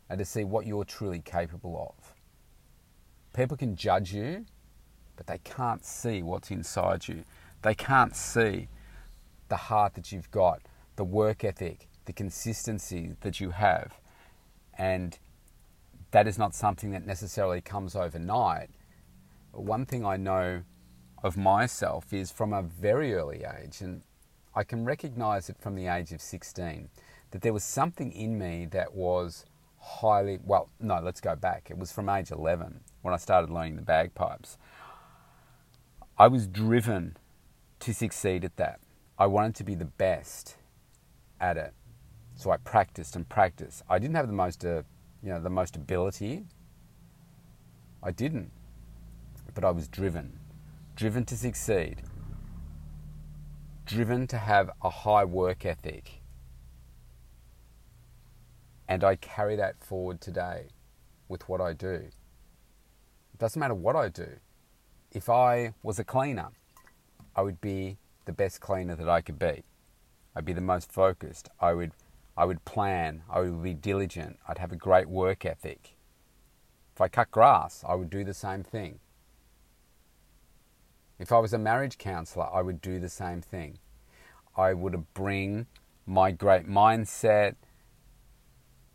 and 0.09 0.19
to 0.19 0.25
see 0.25 0.45
what 0.45 0.67
you're 0.67 0.85
truly 0.85 1.21
capable 1.21 1.95
of. 1.97 2.15
People 3.33 3.57
can 3.57 3.77
judge 3.77 4.13
you, 4.13 4.47
but 5.17 5.27
they 5.27 5.39
can't 5.39 5.85
see 5.85 6.23
what's 6.23 6.51
inside 6.51 7.09
you. 7.09 7.25
They 7.63 7.75
can't 7.75 8.15
see 8.15 8.69
the 9.49 9.57
heart 9.57 9.95
that 9.95 10.13
you've 10.13 10.31
got, 10.31 10.63
the 10.97 11.05
work 11.05 11.45
ethic, 11.45 11.89
the 12.05 12.13
consistency 12.13 13.13
that 13.21 13.41
you 13.41 13.51
have. 13.51 13.99
And 14.79 15.19
that 16.11 16.27
is 16.27 16.39
not 16.39 16.55
something 16.55 16.93
that 16.93 17.07
necessarily 17.07 17.61
comes 17.61 17.97
overnight. 17.97 18.71
One 19.53 19.87
thing 19.87 20.05
I 20.05 20.17
know 20.17 20.63
of 21.23 21.37
myself 21.37 22.13
is 22.13 22.31
from 22.31 22.53
a 22.53 22.63
very 22.63 23.15
early 23.15 23.45
age, 23.45 23.81
and 23.81 24.03
I 24.55 24.65
can 24.65 24.85
recognize 24.85 25.49
it 25.49 25.59
from 25.59 25.75
the 25.75 25.87
age 25.87 26.13
of 26.13 26.21
16, 26.21 26.89
that 27.31 27.43
there 27.43 27.53
was 27.53 27.65
something 27.65 28.13
in 28.13 28.39
me 28.39 28.67
that 28.71 28.95
was 28.95 29.45
highly, 29.79 30.39
well, 30.45 30.71
no, 30.81 31.01
let's 31.01 31.21
go 31.21 31.37
back. 31.37 31.69
It 31.71 31.79
was 31.79 31.93
from 31.93 32.09
age 32.09 32.31
11 32.31 32.81
when 33.03 33.15
I 33.15 33.17
started 33.17 33.51
learning 33.51 33.77
the 33.77 33.83
bagpipes. 33.83 34.59
I 36.19 36.29
was 36.29 36.47
driven 36.47 37.17
to 37.81 37.93
succeed 37.93 38.45
at 38.45 38.57
that. 38.57 38.81
I 39.19 39.27
wanted 39.27 39.55
to 39.57 39.65
be 39.65 39.75
the 39.75 39.85
best 39.85 40.57
at 41.41 41.57
it. 41.57 41.73
So 42.35 42.51
I 42.51 42.59
practiced 42.59 43.17
and 43.17 43.29
practiced. 43.29 43.83
I 43.89 43.99
didn't 43.99 44.17
have 44.17 44.27
the 44.27 44.33
most 44.33 44.65
uh, 44.65 44.83
you 45.23 45.31
know, 45.31 45.41
the 45.41 45.51
most 45.51 45.75
ability. 45.77 46.45
I 48.03 48.13
didn't. 48.13 48.53
But 49.55 49.65
I 49.65 49.71
was 49.71 49.89
driven. 49.89 50.39
Driven 50.95 51.25
to 51.25 51.37
succeed. 51.37 52.03
Driven 53.87 54.27
to 54.29 54.39
have 54.39 54.71
a 54.83 54.91
high 54.91 55.25
work 55.25 55.65
ethic. 55.65 56.16
And 58.89 59.03
I 59.03 59.17
carry 59.17 59.57
that 59.57 59.83
forward 59.83 60.21
today 60.21 60.69
with 61.29 61.49
what 61.49 61.61
I 61.61 61.73
do. 61.73 62.09
It 63.33 63.39
doesn't 63.39 63.59
matter 63.59 63.75
what 63.75 63.97
I 63.97 64.09
do. 64.09 64.39
If 65.13 65.29
I 65.29 65.75
was 65.83 65.99
a 65.99 66.05
cleaner, 66.05 66.49
I 67.35 67.43
would 67.43 67.61
be 67.61 67.99
the 68.25 68.33
best 68.33 68.61
cleaner 68.61 68.97
that 68.97 69.09
I 69.09 69.21
could 69.21 69.39
be. 69.39 69.65
I'd 70.35 70.45
be 70.45 70.53
the 70.53 70.61
most 70.61 70.93
focused. 70.93 71.49
I 71.61 71.73
would 71.73 71.93
I 72.37 72.45
would 72.45 72.67
plan, 72.67 73.23
I 73.31 73.41
would 73.41 73.63
be 73.63 73.73
diligent, 73.73 74.39
I'd 74.47 74.59
have 74.59 74.71
a 74.71 74.77
great 74.77 75.09
work 75.09 75.47
ethic. 75.47 75.97
If 76.95 77.01
I 77.01 77.09
cut 77.09 77.31
grass, 77.31 77.83
I 77.87 77.95
would 77.95 78.11
do 78.11 78.25
the 78.25 78.35
same 78.35 78.63
thing. 78.63 79.01
If 81.19 81.33
I 81.33 81.39
was 81.39 81.55
a 81.55 81.59
marriage 81.59 81.97
counselor, 81.97 82.47
I 82.53 82.61
would 82.61 82.83
do 82.83 82.99
the 82.99 83.09
same 83.09 83.41
thing. 83.41 83.79
I 84.55 84.75
would 84.75 85.15
bring 85.15 85.67
my 86.05 86.31
great 86.31 86.69
mindset, 86.69 87.55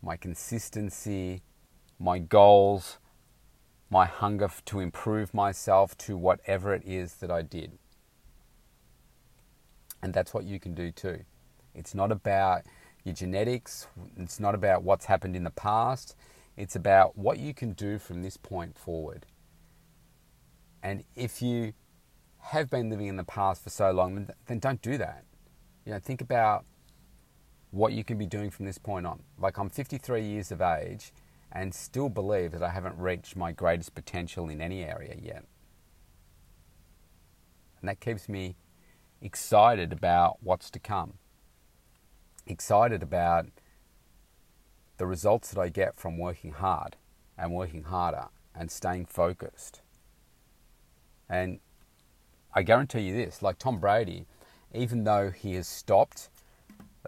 my 0.02 0.16
consistency, 0.16 1.42
my 1.98 2.18
goals, 2.18 2.98
my 3.88 4.06
hunger 4.06 4.50
to 4.64 4.80
improve 4.80 5.32
myself 5.32 5.96
to 5.98 6.16
whatever 6.16 6.74
it 6.74 6.82
is 6.84 7.14
that 7.14 7.30
I 7.30 7.42
did. 7.42 7.78
And 10.02 10.12
that's 10.12 10.34
what 10.34 10.44
you 10.44 10.58
can 10.58 10.74
do 10.74 10.90
too. 10.90 11.24
It's 11.74 11.94
not 11.94 12.10
about 12.10 12.62
your 13.04 13.14
genetics. 13.14 13.86
It's 14.16 14.40
not 14.40 14.54
about 14.54 14.82
what's 14.82 15.04
happened 15.06 15.36
in 15.36 15.44
the 15.44 15.50
past. 15.50 16.16
It's 16.56 16.74
about 16.74 17.16
what 17.16 17.38
you 17.38 17.54
can 17.54 17.72
do 17.72 17.98
from 17.98 18.22
this 18.22 18.36
point 18.36 18.76
forward. 18.76 19.26
And 20.82 21.04
if 21.14 21.40
you 21.40 21.74
have 22.38 22.68
been 22.68 22.90
living 22.90 23.06
in 23.06 23.16
the 23.16 23.24
past 23.24 23.62
for 23.62 23.70
so 23.70 23.92
long, 23.92 24.28
then 24.46 24.58
don't 24.58 24.82
do 24.82 24.98
that. 24.98 25.24
You 25.86 25.92
know, 25.92 25.98
think 25.98 26.20
about 26.20 26.64
what 27.72 27.92
you 27.92 28.04
can 28.04 28.16
be 28.16 28.26
doing 28.26 28.50
from 28.50 28.64
this 28.66 28.78
point 28.78 29.06
on. 29.06 29.24
Like 29.36 29.58
I'm 29.58 29.68
53 29.68 30.22
years 30.22 30.52
of 30.52 30.62
age 30.62 31.12
and 31.50 31.74
still 31.74 32.08
believe 32.08 32.52
that 32.52 32.62
I 32.62 32.70
haven't 32.70 32.96
reached 32.96 33.34
my 33.34 33.50
greatest 33.50 33.94
potential 33.94 34.48
in 34.48 34.60
any 34.60 34.84
area 34.84 35.16
yet. 35.20 35.44
And 37.80 37.88
that 37.88 37.98
keeps 37.98 38.28
me 38.28 38.54
excited 39.20 39.92
about 39.92 40.38
what's 40.40 40.70
to 40.70 40.78
come 40.78 41.14
excited 42.46 43.02
about 43.02 43.46
the 44.98 45.06
results 45.06 45.50
that 45.50 45.60
I 45.60 45.68
get 45.68 45.96
from 45.96 46.18
working 46.18 46.52
hard 46.52 46.96
and 47.36 47.52
working 47.52 47.84
harder 47.84 48.26
and 48.54 48.70
staying 48.70 49.06
focused. 49.06 49.80
And 51.28 51.60
I 52.54 52.62
guarantee 52.62 53.00
you 53.00 53.14
this 53.14 53.42
like 53.42 53.58
Tom 53.58 53.78
Brady, 53.78 54.26
even 54.74 55.04
though 55.04 55.30
he 55.30 55.54
has 55.54 55.66
stopped, 55.66 56.28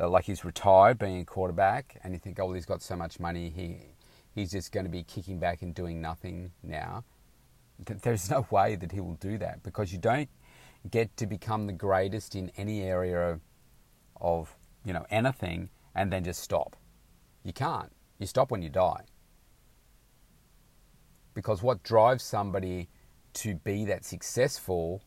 uh, 0.00 0.08
like 0.08 0.24
he's 0.24 0.44
retired 0.44 0.98
being 0.98 1.20
a 1.20 1.24
quarterback, 1.24 2.00
and 2.02 2.12
you 2.12 2.18
think, 2.18 2.38
oh, 2.40 2.46
well, 2.46 2.54
he's 2.54 2.66
got 2.66 2.82
so 2.82 2.96
much 2.96 3.20
money, 3.20 3.50
he, 3.50 3.78
he's 4.34 4.50
just 4.50 4.72
going 4.72 4.84
to 4.84 4.90
be 4.90 5.02
kicking 5.02 5.38
back 5.38 5.62
and 5.62 5.74
doing 5.74 6.00
nothing 6.00 6.52
now. 6.62 7.04
There's 7.78 8.30
no 8.30 8.46
way 8.50 8.76
that 8.76 8.92
he 8.92 9.00
will 9.00 9.14
do 9.14 9.38
that 9.38 9.62
because 9.62 9.92
you 9.92 9.98
don't 9.98 10.28
get 10.90 11.16
to 11.16 11.26
become 11.26 11.66
the 11.66 11.72
greatest 11.72 12.34
in 12.34 12.50
any 12.56 12.82
area 12.82 13.32
of, 13.32 13.40
of 14.20 14.56
you 14.84 14.92
know, 14.92 15.06
anything 15.10 15.70
and 15.94 16.12
then 16.12 16.24
just 16.24 16.40
stop. 16.42 16.76
You 17.42 17.52
can't. 17.52 17.92
You 18.18 18.26
stop 18.26 18.50
when 18.50 18.62
you 18.62 18.68
die. 18.68 19.04
Because 21.34 21.62
what 21.62 21.82
drives 21.82 22.22
somebody 22.22 22.88
to 23.34 23.54
be 23.56 23.84
that 23.86 24.04
successful, 24.04 25.02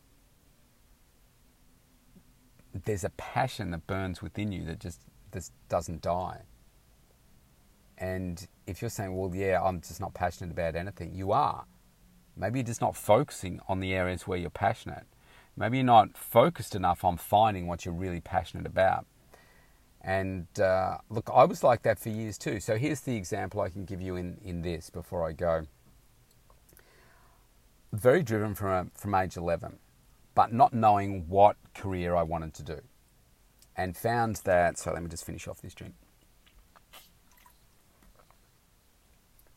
there's 2.73 3.03
a 3.03 3.09
passion 3.11 3.71
that 3.71 3.87
burns 3.87 4.21
within 4.21 4.51
you 4.51 4.63
that 4.65 4.79
just 4.79 5.01
this 5.31 5.51
doesn't 5.69 6.01
die. 6.01 6.41
And 7.97 8.47
if 8.67 8.81
you're 8.81 8.89
saying, 8.89 9.15
well, 9.15 9.33
yeah, 9.33 9.61
I'm 9.61 9.81
just 9.81 9.99
not 9.99 10.13
passionate 10.13 10.51
about 10.51 10.75
anything, 10.75 11.15
you 11.15 11.31
are. 11.31 11.65
Maybe 12.35 12.59
you're 12.59 12.65
just 12.65 12.81
not 12.81 12.95
focusing 12.95 13.59
on 13.67 13.79
the 13.79 13.93
areas 13.93 14.27
where 14.27 14.37
you're 14.37 14.49
passionate. 14.51 15.05
Maybe 15.55 15.77
you're 15.77 15.85
not 15.85 16.15
focused 16.15 16.75
enough 16.75 17.03
on 17.03 17.17
finding 17.17 17.65
what 17.65 17.85
you're 17.85 17.93
really 17.93 18.21
passionate 18.21 18.67
about. 18.67 19.07
And 20.01 20.47
uh, 20.59 20.99
look, 21.09 21.29
I 21.33 21.45
was 21.45 21.63
like 21.63 21.81
that 21.83 21.97
for 21.97 22.09
years 22.09 22.37
too. 22.37 22.59
So 22.59 22.77
here's 22.77 23.01
the 23.01 23.15
example 23.15 23.61
I 23.61 23.69
can 23.69 23.83
give 23.85 24.01
you 24.01 24.15
in, 24.15 24.37
in 24.43 24.61
this 24.61 24.91
before 24.91 25.27
I 25.27 25.33
go. 25.33 25.65
Very 27.91 28.21
driven 28.21 28.53
from, 28.53 28.91
from 28.93 29.15
age 29.15 29.35
11, 29.35 29.79
but 30.37 30.53
not 30.53 30.71
knowing 30.71 31.27
what 31.27 31.55
career 31.73 32.13
I 32.13 32.21
wanted 32.21 32.53
to 32.53 32.63
do. 32.63 32.79
And 33.75 33.97
found 33.97 34.35
that, 34.43 34.77
so 34.77 34.93
let 34.93 35.01
me 35.01 35.09
just 35.09 35.25
finish 35.25 35.47
off 35.47 35.61
this 35.61 35.73
drink. 35.73 35.95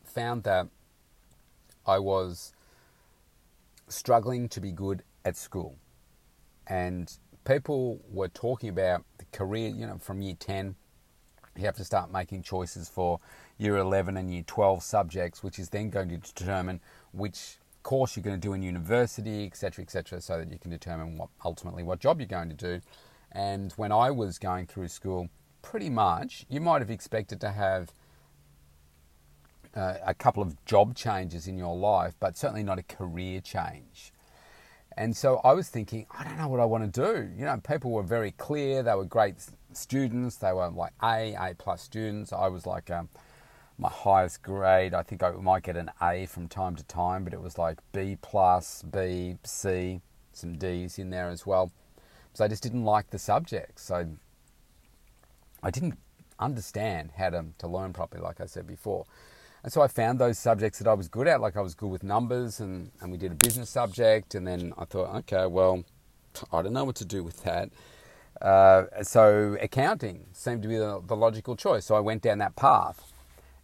Found 0.06 0.44
that 0.44 0.68
I 1.86 1.98
was 1.98 2.54
struggling 3.88 4.48
to 4.48 4.60
be 4.62 4.72
good 4.72 5.02
at 5.22 5.36
school. 5.36 5.76
And 6.66 7.12
people 7.44 8.00
were 8.10 8.28
talking 8.28 8.70
about 8.70 9.04
the 9.18 9.26
career, 9.36 9.68
you 9.68 9.86
know, 9.86 9.98
from 9.98 10.22
year 10.22 10.36
10, 10.40 10.76
you 11.56 11.66
have 11.66 11.76
to 11.76 11.84
start 11.84 12.10
making 12.10 12.42
choices 12.42 12.88
for 12.88 13.20
year 13.58 13.76
11 13.76 14.16
and 14.16 14.32
year 14.32 14.44
12 14.46 14.82
subjects, 14.82 15.42
which 15.42 15.58
is 15.58 15.68
then 15.68 15.90
going 15.90 16.08
to 16.08 16.16
determine 16.16 16.80
which 17.12 17.58
course 17.82 18.16
you're 18.16 18.22
going 18.22 18.40
to 18.40 18.48
do 18.48 18.52
in 18.52 18.62
university, 18.62 19.44
etc., 19.44 19.82
etc., 19.82 20.20
so 20.20 20.38
that 20.38 20.50
you 20.50 20.58
can 20.58 20.70
determine 20.70 21.16
what 21.16 21.28
ultimately 21.44 21.82
what 21.82 22.00
job 22.00 22.20
you're 22.20 22.26
going 22.26 22.48
to 22.48 22.54
do. 22.54 22.80
And 23.32 23.72
when 23.72 23.92
I 23.92 24.10
was 24.10 24.38
going 24.38 24.66
through 24.66 24.88
school, 24.88 25.28
pretty 25.62 25.90
much 25.90 26.46
you 26.48 26.60
might 26.60 26.80
have 26.80 26.90
expected 26.90 27.40
to 27.40 27.50
have 27.50 27.92
uh, 29.74 29.94
a 30.04 30.14
couple 30.14 30.42
of 30.42 30.62
job 30.64 30.94
changes 30.94 31.46
in 31.46 31.56
your 31.56 31.76
life, 31.76 32.14
but 32.18 32.36
certainly 32.36 32.62
not 32.62 32.78
a 32.78 32.82
career 32.82 33.40
change. 33.40 34.12
And 34.96 35.16
so 35.16 35.40
I 35.44 35.52
was 35.52 35.68
thinking, 35.68 36.06
I 36.10 36.24
don't 36.24 36.36
know 36.36 36.48
what 36.48 36.60
I 36.60 36.64
want 36.64 36.92
to 36.92 37.00
do. 37.00 37.30
You 37.36 37.44
know, 37.44 37.56
people 37.58 37.90
were 37.92 38.02
very 38.02 38.32
clear. 38.32 38.82
They 38.82 38.94
were 38.94 39.04
great 39.04 39.36
students. 39.72 40.36
They 40.36 40.52
were 40.52 40.68
like 40.68 40.92
A, 41.02 41.34
A 41.34 41.54
plus 41.56 41.82
students. 41.82 42.32
I 42.32 42.48
was 42.48 42.66
like 42.66 42.90
um, 42.90 43.08
my 43.80 43.88
highest 43.88 44.42
grade. 44.42 44.92
I 44.92 45.02
think 45.02 45.22
I 45.22 45.30
might 45.30 45.62
get 45.62 45.76
an 45.76 45.90
A 46.02 46.26
from 46.26 46.48
time 46.48 46.76
to 46.76 46.84
time, 46.84 47.24
but 47.24 47.32
it 47.32 47.40
was 47.40 47.56
like 47.56 47.78
B 47.92 48.18
plus, 48.20 48.82
B, 48.82 49.38
C, 49.42 50.02
some 50.32 50.58
D's 50.58 50.98
in 50.98 51.08
there 51.08 51.30
as 51.30 51.46
well. 51.46 51.72
So 52.34 52.44
I 52.44 52.48
just 52.48 52.62
didn't 52.62 52.84
like 52.84 53.10
the 53.10 53.18
subjects. 53.18 53.82
So 53.82 54.06
I 55.62 55.70
didn't 55.70 55.98
understand 56.38 57.12
how 57.16 57.30
to, 57.30 57.46
to 57.58 57.66
learn 57.66 57.92
properly, 57.94 58.22
like 58.22 58.40
I 58.40 58.46
said 58.46 58.66
before. 58.66 59.06
And 59.62 59.72
so 59.72 59.80
I 59.80 59.88
found 59.88 60.18
those 60.18 60.38
subjects 60.38 60.78
that 60.78 60.88
I 60.88 60.94
was 60.94 61.08
good 61.08 61.26
at, 61.26 61.40
like 61.40 61.56
I 61.56 61.60
was 61.60 61.74
good 61.74 61.90
with 61.90 62.02
numbers, 62.02 62.60
and, 62.60 62.90
and 63.00 63.10
we 63.10 63.16
did 63.16 63.32
a 63.32 63.34
business 63.34 63.70
subject. 63.70 64.34
And 64.34 64.46
then 64.46 64.74
I 64.76 64.84
thought, 64.84 65.14
okay, 65.20 65.46
well, 65.46 65.84
I 66.52 66.60
don't 66.60 66.74
know 66.74 66.84
what 66.84 66.96
to 66.96 67.04
do 67.04 67.24
with 67.24 67.42
that. 67.44 67.70
Uh, 68.40 68.84
so 69.02 69.56
accounting 69.60 70.26
seemed 70.32 70.62
to 70.62 70.68
be 70.68 70.76
the, 70.76 71.02
the 71.06 71.16
logical 71.16 71.56
choice. 71.56 71.86
So 71.86 71.94
I 71.94 72.00
went 72.00 72.22
down 72.22 72.38
that 72.38 72.56
path. 72.56 73.09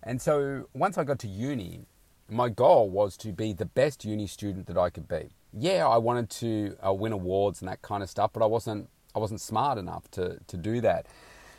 And 0.07 0.23
so 0.23 0.69
once 0.73 0.97
I 0.97 1.05
got 1.05 1.19
to 1.21 1.29
uni, 1.29 1.85
my 2.31 2.49
goal 2.49 2.89
was 2.89 3.17
to 3.19 3.33
be 3.33 3.53
the 3.53 3.67
best 3.67 4.05
uni 4.05 4.29
student 4.29 4.69
that 4.69 4.79
I 4.79 4.89
could 4.89 5.09
be. 5.09 5.31
Yeah, 5.53 5.87
I 5.87 5.97
wanted 5.97 6.31
to 6.31 6.77
uh, 6.87 6.93
win 6.93 7.13
awards 7.13 7.61
and 7.61 7.69
that 7.69 7.83
kind 7.83 8.05
of 8.05 8.09
stuff, 8.09 8.33
but 8.33 8.43
I 8.43 8.47
wasn't 8.47 8.89
I 9.17 9.19
wasn't 9.19 9.41
smart 9.41 9.79
enough 9.79 10.09
to 10.13 10.39
to 10.47 10.57
do 10.57 10.81
that. 10.83 11.07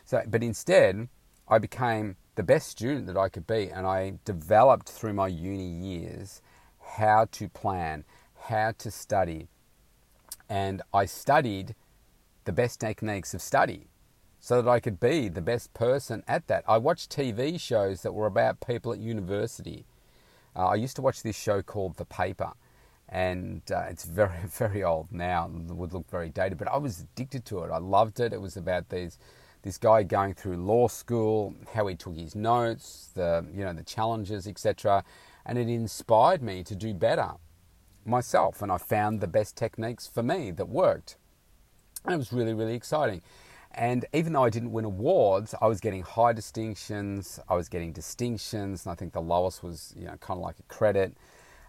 So, 0.06 0.24
but 0.26 0.42
instead, 0.42 1.10
I 1.50 1.58
became 1.58 2.16
the 2.36 2.44
best 2.44 2.70
student 2.70 3.08
that 3.08 3.18
I 3.18 3.28
could 3.28 3.46
be. 3.46 3.70
And 3.70 3.86
I 3.86 4.20
developed 4.24 4.90
through 4.90 5.14
my 5.14 5.28
uni 5.28 5.68
years 5.68 6.42
how 6.96 7.28
to 7.32 7.50
plan, 7.50 8.06
how 8.44 8.74
to 8.78 8.90
study. 8.90 9.50
And 10.48 10.82
I 10.94 11.06
studied 11.06 11.76
the 12.46 12.54
best 12.54 12.80
techniques 12.80 13.34
of 13.34 13.42
study 13.42 13.88
so 14.48 14.62
that 14.62 14.70
I 14.72 14.80
could 14.80 14.98
be 14.98 15.28
the 15.28 15.42
best 15.42 15.74
person 15.74 16.24
at 16.26 16.48
that. 16.48 16.64
I 16.70 16.78
watched 16.78 17.12
TV 17.12 17.60
shows 17.60 18.02
that 18.04 18.14
were 18.14 18.28
about 18.28 18.66
people 18.66 18.94
at 18.94 18.98
university. 18.98 19.86
Uh, 20.56 20.68
I 20.68 20.76
used 20.76 20.96
to 20.96 21.02
watch 21.02 21.22
this 21.22 21.38
show 21.38 21.62
called 21.62 21.98
The 21.98 22.06
Paper, 22.06 22.54
and 23.10 23.62
uh, 23.70 23.88
it's 23.90 24.06
very, 24.22 24.40
very 24.48 24.86
old 24.86 25.12
now. 25.12 25.52
It 25.54 25.76
would 25.76 25.92
look 25.92 26.10
very 26.10 26.30
dated, 26.30 26.58
but 26.58 26.70
I 26.70 26.78
was 26.78 27.02
addicted 27.02 27.44
to 27.48 27.64
it. 27.64 27.72
I 27.72 27.80
loved 27.80 28.22
it. 28.22 28.32
It 28.32 28.40
was 28.40 28.56
about 28.56 28.88
these 28.88 29.20
this 29.64 29.78
guy 29.78 30.04
going 30.04 30.34
through 30.34 30.56
law 30.56 30.88
school, 30.88 31.54
how 31.74 31.88
he 31.88 31.96
took 31.96 32.16
his 32.16 32.34
notes, 32.34 33.10
the 33.16 33.46
you 33.54 33.66
know 33.66 33.74
the 33.74 33.84
challenges, 33.84 34.48
etc. 34.48 35.04
And 35.46 35.58
it 35.58 35.68
inspired 35.68 36.42
me 36.42 36.64
to 36.64 36.74
do 36.74 36.94
better 36.94 37.32
myself, 38.06 38.62
and 38.62 38.72
I 38.72 38.78
found 38.78 39.20
the 39.20 39.28
best 39.28 39.58
techniques 39.58 40.08
for 40.08 40.24
me 40.24 40.52
that 40.52 40.70
worked. 40.70 41.18
And 42.06 42.14
it 42.14 42.18
was 42.18 42.32
really 42.32 42.54
really 42.54 42.76
exciting. 42.76 43.22
And 43.72 44.06
even 44.14 44.34
though 44.34 44.44
I 44.44 44.50
didn't 44.50 44.72
win 44.72 44.86
awards, 44.86 45.54
I 45.62 45.68
was 45.68 45.80
getting 45.80 46.02
high 46.02 46.34
distinctions. 46.34 47.40
I 47.48 47.56
was 47.56 47.70
getting 47.70 47.92
distinctions, 47.92 48.86
and 48.86 48.92
I 48.92 48.96
think 48.96 49.14
the 49.14 49.22
lowest 49.22 49.64
was 49.64 49.94
you 49.98 50.06
know 50.06 50.16
kind 50.18 50.38
of 50.38 50.44
like 50.44 50.60
a 50.60 50.64
credit. 50.64 51.16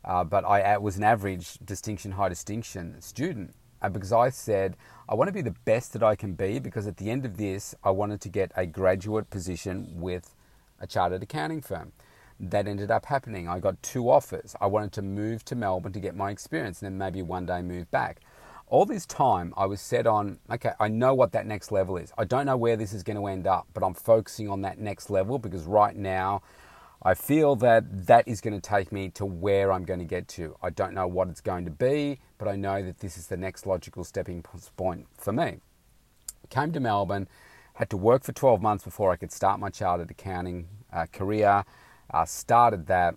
Uh, 0.05 0.25
but 0.25 0.45
I 0.45 0.79
was 0.79 0.97
an 0.97 1.05
average 1.05 1.59
distinction, 1.65 2.13
high 2.13 2.29
distinction 2.29 3.01
student 3.01 3.55
uh, 3.83 3.89
because 3.89 4.13
I 4.13 4.31
said 4.31 4.77
I 5.09 5.15
want 5.15 5.29
to 5.29 5.33
be 5.33 5.43
the 5.43 5.55
best 5.65 5.93
that 5.95 6.03
I 6.03 6.17
can 6.17 6.35
be 6.35 6.59
because 6.59 6.87
at 6.87 6.97
the 6.97 7.11
end 7.11 7.25
of 7.25 7.37
this, 7.37 7.75
I 7.83 7.91
wanted 7.91 8.21
to 8.23 8.29
get 8.29 8.53
a 8.57 8.67
graduate 8.67 9.31
position 9.31 9.89
with 9.95 10.35
a 10.81 10.87
chartered 10.87 11.23
accounting 11.23 11.63
firm. 11.63 11.93
That 12.41 12.69
ended 12.69 12.91
up 12.91 13.07
happening. 13.07 13.49
I 13.49 13.59
got 13.59 13.83
two 13.83 14.11
offers. 14.11 14.55
I 14.61 14.67
wanted 14.67 14.93
to 14.93 15.03
move 15.03 15.45
to 15.47 15.57
Melbourne 15.57 15.93
to 15.93 16.01
get 16.01 16.15
my 16.15 16.31
experience 16.31 16.83
and 16.83 16.93
then 16.93 16.99
maybe 16.99 17.23
one 17.23 17.47
day 17.47 17.63
move 17.63 17.91
back. 17.91 18.21
All 18.71 18.85
this 18.85 19.07
time, 19.07 19.55
I 19.57 19.65
was 19.65 19.81
set 19.81 20.07
on, 20.07 20.41
okay, 20.51 20.73
I 20.79 20.89
know 20.89 21.15
what 21.15 21.33
that 21.33 21.47
next 21.47 21.73
level 21.73 21.97
is. 21.97 22.13
I 22.19 22.25
don't 22.25 22.45
know 22.45 22.57
where 22.57 22.77
this 22.77 22.93
is 22.93 23.03
going 23.03 23.17
to 23.17 23.27
end 23.27 23.47
up, 23.47 23.67
but 23.73 23.83
I'm 23.83 23.95
focusing 23.95 24.51
on 24.51 24.61
that 24.63 24.79
next 24.79 25.09
level 25.09 25.39
because 25.39 25.65
right 25.65 25.97
now, 25.97 26.43
I 27.03 27.15
feel 27.15 27.57
that 27.57 28.07
that 28.09 28.29
is 28.29 28.43
going 28.43 28.61
to 28.61 28.61
take 28.61 28.93
me 28.93 29.09
to 29.11 29.25
where 29.25 29.73
I'm 29.73 29.85
going 29.85 30.01
to 30.01 30.05
get 30.05 30.29
to. 30.29 30.57
I 30.63 30.69
don't 30.69 30.93
know 30.93 31.07
what 31.07 31.29
it's 31.29 31.41
going 31.41 31.65
to 31.65 31.71
be, 31.71 32.21
but 32.37 32.47
I 32.47 32.57
know 32.57 32.83
that 32.83 32.99
this 32.99 33.17
is 33.17 33.29
the 33.29 33.37
next 33.39 33.67
logical 33.67 34.05
stepping 34.05 34.43
point 34.77 35.07
for 35.17 35.33
me. 35.33 35.61
Came 36.51 36.73
to 36.73 36.81
Melbourne, 36.81 37.29
had 37.75 37.89
to 37.91 37.97
work 37.97 38.25
for 38.25 38.33
12 38.33 38.61
months 38.61 38.85
before 38.85 39.13
I 39.13 39.17
could 39.17 39.33
start 39.33 39.61
my 39.61 39.71
chartered 39.71 40.11
accounting 40.11 40.69
uh, 40.93 41.07
career. 41.11 41.65
Uh, 42.11 42.25
started 42.27 42.87
that, 42.89 43.15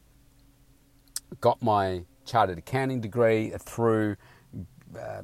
got 1.42 1.62
my 1.62 2.04
chartered 2.24 2.60
accounting 2.60 3.02
degree 3.02 3.52
through 3.60 4.16
uh, 4.98 5.22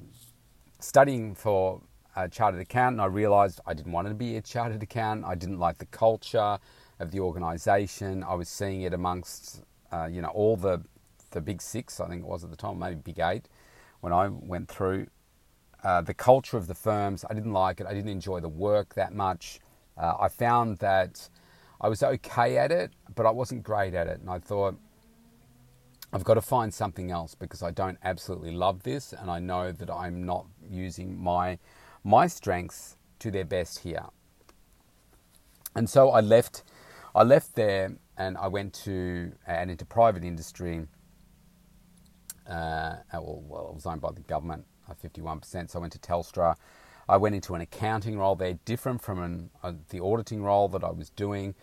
studying 0.79 1.35
for 1.35 1.81
a 2.15 2.27
chartered 2.27 2.61
accountant. 2.61 3.01
I 3.01 3.05
realised 3.05 3.61
I 3.65 3.73
didn't 3.73 3.91
want 3.91 4.07
to 4.07 4.13
be 4.13 4.37
a 4.37 4.41
chartered 4.41 4.81
accountant. 4.81 5.25
I 5.25 5.35
didn't 5.35 5.59
like 5.59 5.77
the 5.77 5.85
culture 5.85 6.57
of 6.99 7.11
the 7.11 7.19
organisation. 7.19 8.23
I 8.23 8.33
was 8.33 8.49
seeing 8.49 8.81
it 8.81 8.93
amongst 8.93 9.63
uh, 9.91 10.07
you 10.11 10.21
know 10.21 10.29
all 10.29 10.57
the 10.57 10.83
the 11.31 11.41
big 11.41 11.61
six, 11.61 11.99
I 11.99 12.07
think 12.07 12.23
it 12.23 12.27
was 12.27 12.43
at 12.43 12.49
the 12.49 12.55
time, 12.55 12.79
maybe 12.79 12.95
big 12.95 13.19
eight, 13.19 13.49
when 14.01 14.13
I 14.13 14.27
went 14.27 14.69
through. 14.69 15.07
Uh, 15.83 16.01
the 16.01 16.13
culture 16.13 16.57
of 16.57 16.67
the 16.67 16.73
firms, 16.73 17.23
I 17.29 17.33
didn't 17.33 17.53
like 17.53 17.79
it. 17.79 17.85
I 17.85 17.93
didn't 17.93 18.09
enjoy 18.09 18.39
the 18.39 18.49
work 18.49 18.95
that 18.95 19.13
much. 19.13 19.59
Uh, 19.95 20.15
I 20.19 20.27
found 20.27 20.77
that 20.79 21.29
I 21.79 21.87
was 21.87 22.01
okay 22.01 22.57
at 22.57 22.71
it, 22.71 22.91
but 23.13 23.25
I 23.25 23.31
wasn't 23.31 23.63
great 23.63 23.93
at 23.93 24.07
it. 24.07 24.19
And 24.19 24.29
I 24.29 24.39
thought, 24.39 24.75
I've 26.13 26.23
got 26.23 26.35
to 26.35 26.41
find 26.41 26.73
something 26.73 27.11
else 27.11 27.35
because 27.35 27.61
I 27.61 27.71
don't 27.71 27.97
absolutely 28.03 28.51
love 28.51 28.83
this, 28.83 29.13
and 29.13 29.29
I 29.29 29.39
know 29.39 29.71
that 29.71 29.89
I'm 29.89 30.25
not 30.25 30.45
using 30.69 31.17
my 31.21 31.59
my 32.03 32.27
strengths 32.27 32.95
to 33.19 33.31
their 33.31 33.43
best 33.45 33.79
here. 33.79 34.05
And 35.75 35.89
so 35.89 36.11
I 36.11 36.21
left 36.21 36.63
I 37.13 37.23
left 37.23 37.55
there 37.55 37.93
and 38.17 38.37
I 38.37 38.47
went 38.47 38.73
to 38.85 39.33
and 39.45 39.69
into 39.69 39.85
private 39.85 40.23
industry. 40.23 40.87
Uh, 42.49 42.95
well, 43.13 43.43
well, 43.45 43.69
it 43.69 43.75
was 43.75 43.85
owned 43.85 44.01
by 44.01 44.11
the 44.11 44.21
government, 44.21 44.65
uh, 44.89 44.93
51%. 44.93 45.69
So 45.69 45.79
I 45.79 45.81
went 45.81 45.91
to 45.93 45.99
Telstra. 45.99 46.55
I 47.09 47.17
went 47.17 47.35
into 47.35 47.55
an 47.55 47.61
accounting 47.61 48.17
role 48.17 48.35
there, 48.35 48.53
different 48.65 49.01
from 49.01 49.21
an, 49.21 49.49
uh, 49.63 49.73
the 49.89 49.99
auditing 49.99 50.43
role 50.43 50.69
that 50.69 50.83
I 50.83 50.91
was 50.91 51.09
doing. 51.09 51.55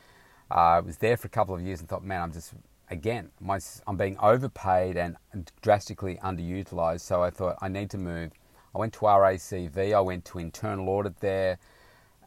Uh, 0.50 0.54
I 0.54 0.80
was 0.80 0.98
there 0.98 1.16
for 1.16 1.26
a 1.26 1.30
couple 1.30 1.54
of 1.54 1.62
years 1.62 1.80
and 1.80 1.88
thought, 1.88 2.04
man, 2.04 2.20
I'm 2.20 2.33
just 2.33 2.52
again, 2.94 3.30
my, 3.40 3.61
I'm 3.87 3.96
being 3.96 4.16
overpaid 4.18 4.96
and 4.96 5.16
drastically 5.61 6.18
underutilized. 6.24 7.02
So 7.02 7.22
I 7.22 7.30
thought 7.30 7.57
I 7.61 7.68
need 7.68 7.90
to 7.90 7.98
move. 7.98 8.33
I 8.74 8.78
went 8.78 8.94
to 8.94 9.00
RACV. 9.00 9.94
I 9.94 10.00
went 10.00 10.24
to 10.26 10.38
internal 10.38 10.88
audit 10.88 11.20
there. 11.20 11.59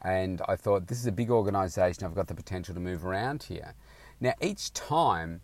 And 0.02 0.40
I 0.46 0.54
thought, 0.54 0.86
this 0.86 1.00
is 1.00 1.06
a 1.06 1.12
big 1.12 1.30
organisation, 1.30 2.06
I've 2.06 2.14
got 2.14 2.28
the 2.28 2.34
potential 2.34 2.72
to 2.74 2.80
move 2.80 3.04
around 3.04 3.42
here. 3.42 3.74
Now, 4.20 4.34
each 4.40 4.72
time 4.72 5.40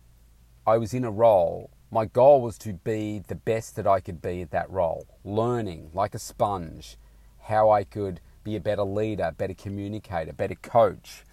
I 0.65 0.77
was 0.77 0.93
in 0.93 1.03
a 1.03 1.11
role, 1.11 1.71
my 1.91 2.05
goal 2.05 2.41
was 2.41 2.57
to 2.59 2.73
be 2.73 3.19
the 3.27 3.35
best 3.35 3.75
that 3.75 3.85
I 3.85 3.99
could 3.99 4.21
be 4.21 4.41
at 4.41 4.51
that 4.51 4.69
role, 4.69 5.07
learning 5.25 5.91
like 5.93 6.15
a 6.15 6.19
sponge 6.19 6.97
how 7.45 7.69
I 7.69 7.83
could 7.83 8.19
be 8.43 8.55
a 8.55 8.59
better 8.59 8.83
leader, 8.83 9.33
better 9.37 9.53
communicator, 9.53 10.33
better 10.33 10.55
coach. 10.55 11.23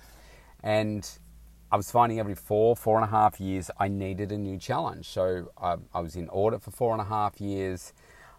And 0.62 1.08
I 1.72 1.76
was 1.76 1.90
finding 1.90 2.20
every 2.20 2.34
four, 2.34 2.76
four 2.76 2.96
and 2.98 3.04
a 3.04 3.08
half 3.08 3.40
years, 3.40 3.70
I 3.80 3.88
needed 3.88 4.30
a 4.30 4.36
new 4.36 4.58
challenge. 4.58 5.08
So 5.08 5.50
I, 5.56 5.76
I 5.94 6.00
was 6.00 6.16
in 6.16 6.28
audit 6.28 6.62
for 6.62 6.70
four 6.70 6.92
and 6.92 7.00
a 7.00 7.04
half 7.06 7.40
years. 7.40 7.94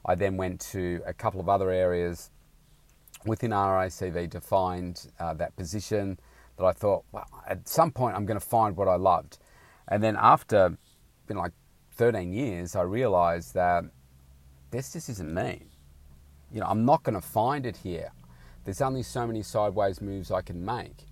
I 0.06 0.14
then 0.14 0.38
went 0.38 0.62
to 0.72 1.02
a 1.04 1.14
couple 1.14 1.40
of 1.42 1.50
other 1.50 1.72
areas 1.72 2.30
within 3.26 3.50
RACV 3.50 4.30
to 4.30 4.40
find 4.40 5.04
uh, 5.20 5.34
that 5.34 5.56
position 5.56 6.20
that 6.58 6.66
I 6.66 6.74
thought, 6.74 7.06
well, 7.12 7.26
at 7.48 7.68
some 7.68 7.90
point 7.90 8.16
I'm 8.16 8.28
going 8.28 8.40
to 8.40 8.46
find 8.46 8.78
what 8.78 8.88
I 8.88 8.98
loved. 8.98 9.40
And 9.88 10.04
then 10.04 10.16
after, 10.16 10.78
been 11.26 11.38
like 11.38 11.54
13 11.96 12.34
years, 12.34 12.76
I 12.76 12.84
realized 12.84 13.56
that 13.56 13.84
this 14.70 14.94
just 14.94 15.10
isn't 15.10 15.34
me. 15.34 15.72
You 16.52 16.60
know, 16.60 16.68
I'm 16.68 16.86
not 16.86 17.02
going 17.02 17.20
to 17.20 17.28
find 17.28 17.66
it 17.66 17.78
here. 17.78 18.12
There's 18.64 18.82
only 18.82 19.02
so 19.02 19.26
many 19.26 19.42
sideways 19.42 20.02
moves 20.02 20.30
I 20.30 20.42
can 20.44 20.64
make. 20.64 21.08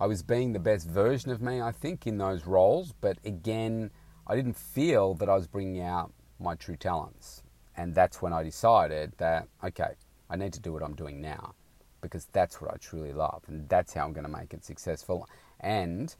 I 0.00 0.06
was 0.06 0.22
being 0.22 0.54
the 0.54 0.58
best 0.58 0.88
version 0.88 1.30
of 1.30 1.42
me, 1.42 1.60
I 1.60 1.72
think, 1.72 2.06
in 2.06 2.16
those 2.16 2.46
roles, 2.46 2.94
but 3.02 3.18
again, 3.22 3.90
I 4.26 4.34
didn't 4.34 4.56
feel 4.56 5.12
that 5.16 5.28
I 5.28 5.34
was 5.34 5.46
bringing 5.46 5.82
out 5.82 6.10
my 6.38 6.54
true 6.54 6.76
talents. 6.76 7.42
And 7.76 7.94
that's 7.94 8.22
when 8.22 8.32
I 8.32 8.42
decided 8.42 9.12
that, 9.18 9.46
okay, 9.62 9.92
I 10.30 10.36
need 10.36 10.54
to 10.54 10.60
do 10.60 10.72
what 10.72 10.82
I'm 10.82 10.94
doing 10.94 11.20
now 11.20 11.54
because 12.00 12.28
that's 12.32 12.62
what 12.62 12.72
I 12.72 12.78
truly 12.78 13.12
love 13.12 13.42
and 13.46 13.68
that's 13.68 13.92
how 13.92 14.06
I'm 14.06 14.14
going 14.14 14.24
to 14.24 14.32
make 14.32 14.54
it 14.54 14.64
successful. 14.64 15.28
And 15.60 16.14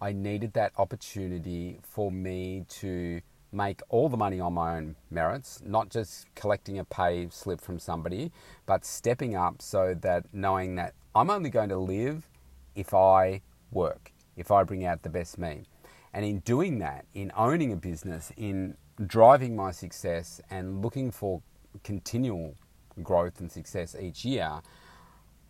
I 0.00 0.12
needed 0.12 0.52
that 0.52 0.70
opportunity 0.78 1.80
for 1.82 2.12
me 2.12 2.64
to 2.68 3.20
make 3.50 3.80
all 3.88 4.08
the 4.08 4.16
money 4.16 4.38
on 4.38 4.52
my 4.52 4.76
own 4.76 4.94
merits, 5.10 5.60
not 5.64 5.88
just 5.88 6.32
collecting 6.36 6.78
a 6.78 6.84
pay 6.84 7.28
slip 7.30 7.60
from 7.60 7.80
somebody, 7.80 8.30
but 8.64 8.84
stepping 8.84 9.34
up 9.34 9.60
so 9.60 9.92
that 10.02 10.26
knowing 10.32 10.76
that 10.76 10.94
I'm 11.16 11.30
only 11.30 11.50
going 11.50 11.70
to 11.70 11.78
live 11.78 12.28
if 12.74 12.94
I 12.94 13.42
work, 13.70 14.12
if 14.36 14.50
I 14.50 14.64
bring 14.64 14.84
out 14.84 15.02
the 15.02 15.08
best 15.08 15.38
me. 15.38 15.64
And 16.12 16.24
in 16.24 16.40
doing 16.40 16.78
that, 16.78 17.06
in 17.14 17.32
owning 17.36 17.72
a 17.72 17.76
business, 17.76 18.32
in 18.36 18.76
driving 19.04 19.56
my 19.56 19.72
success 19.72 20.40
and 20.50 20.82
looking 20.82 21.10
for 21.10 21.42
continual 21.82 22.54
growth 23.02 23.40
and 23.40 23.50
success 23.50 23.96
each 24.00 24.24
year, 24.24 24.60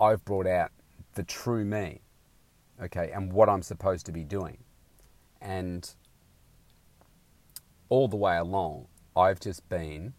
I've 0.00 0.24
brought 0.24 0.46
out 0.46 0.70
the 1.14 1.22
true 1.22 1.64
me, 1.64 2.00
okay, 2.82 3.10
and 3.12 3.32
what 3.32 3.48
I'm 3.48 3.62
supposed 3.62 4.06
to 4.06 4.12
be 4.12 4.24
doing. 4.24 4.58
And 5.40 5.94
all 7.88 8.08
the 8.08 8.16
way 8.16 8.36
along, 8.36 8.86
I've 9.14 9.38
just 9.38 9.68
been 9.68 10.14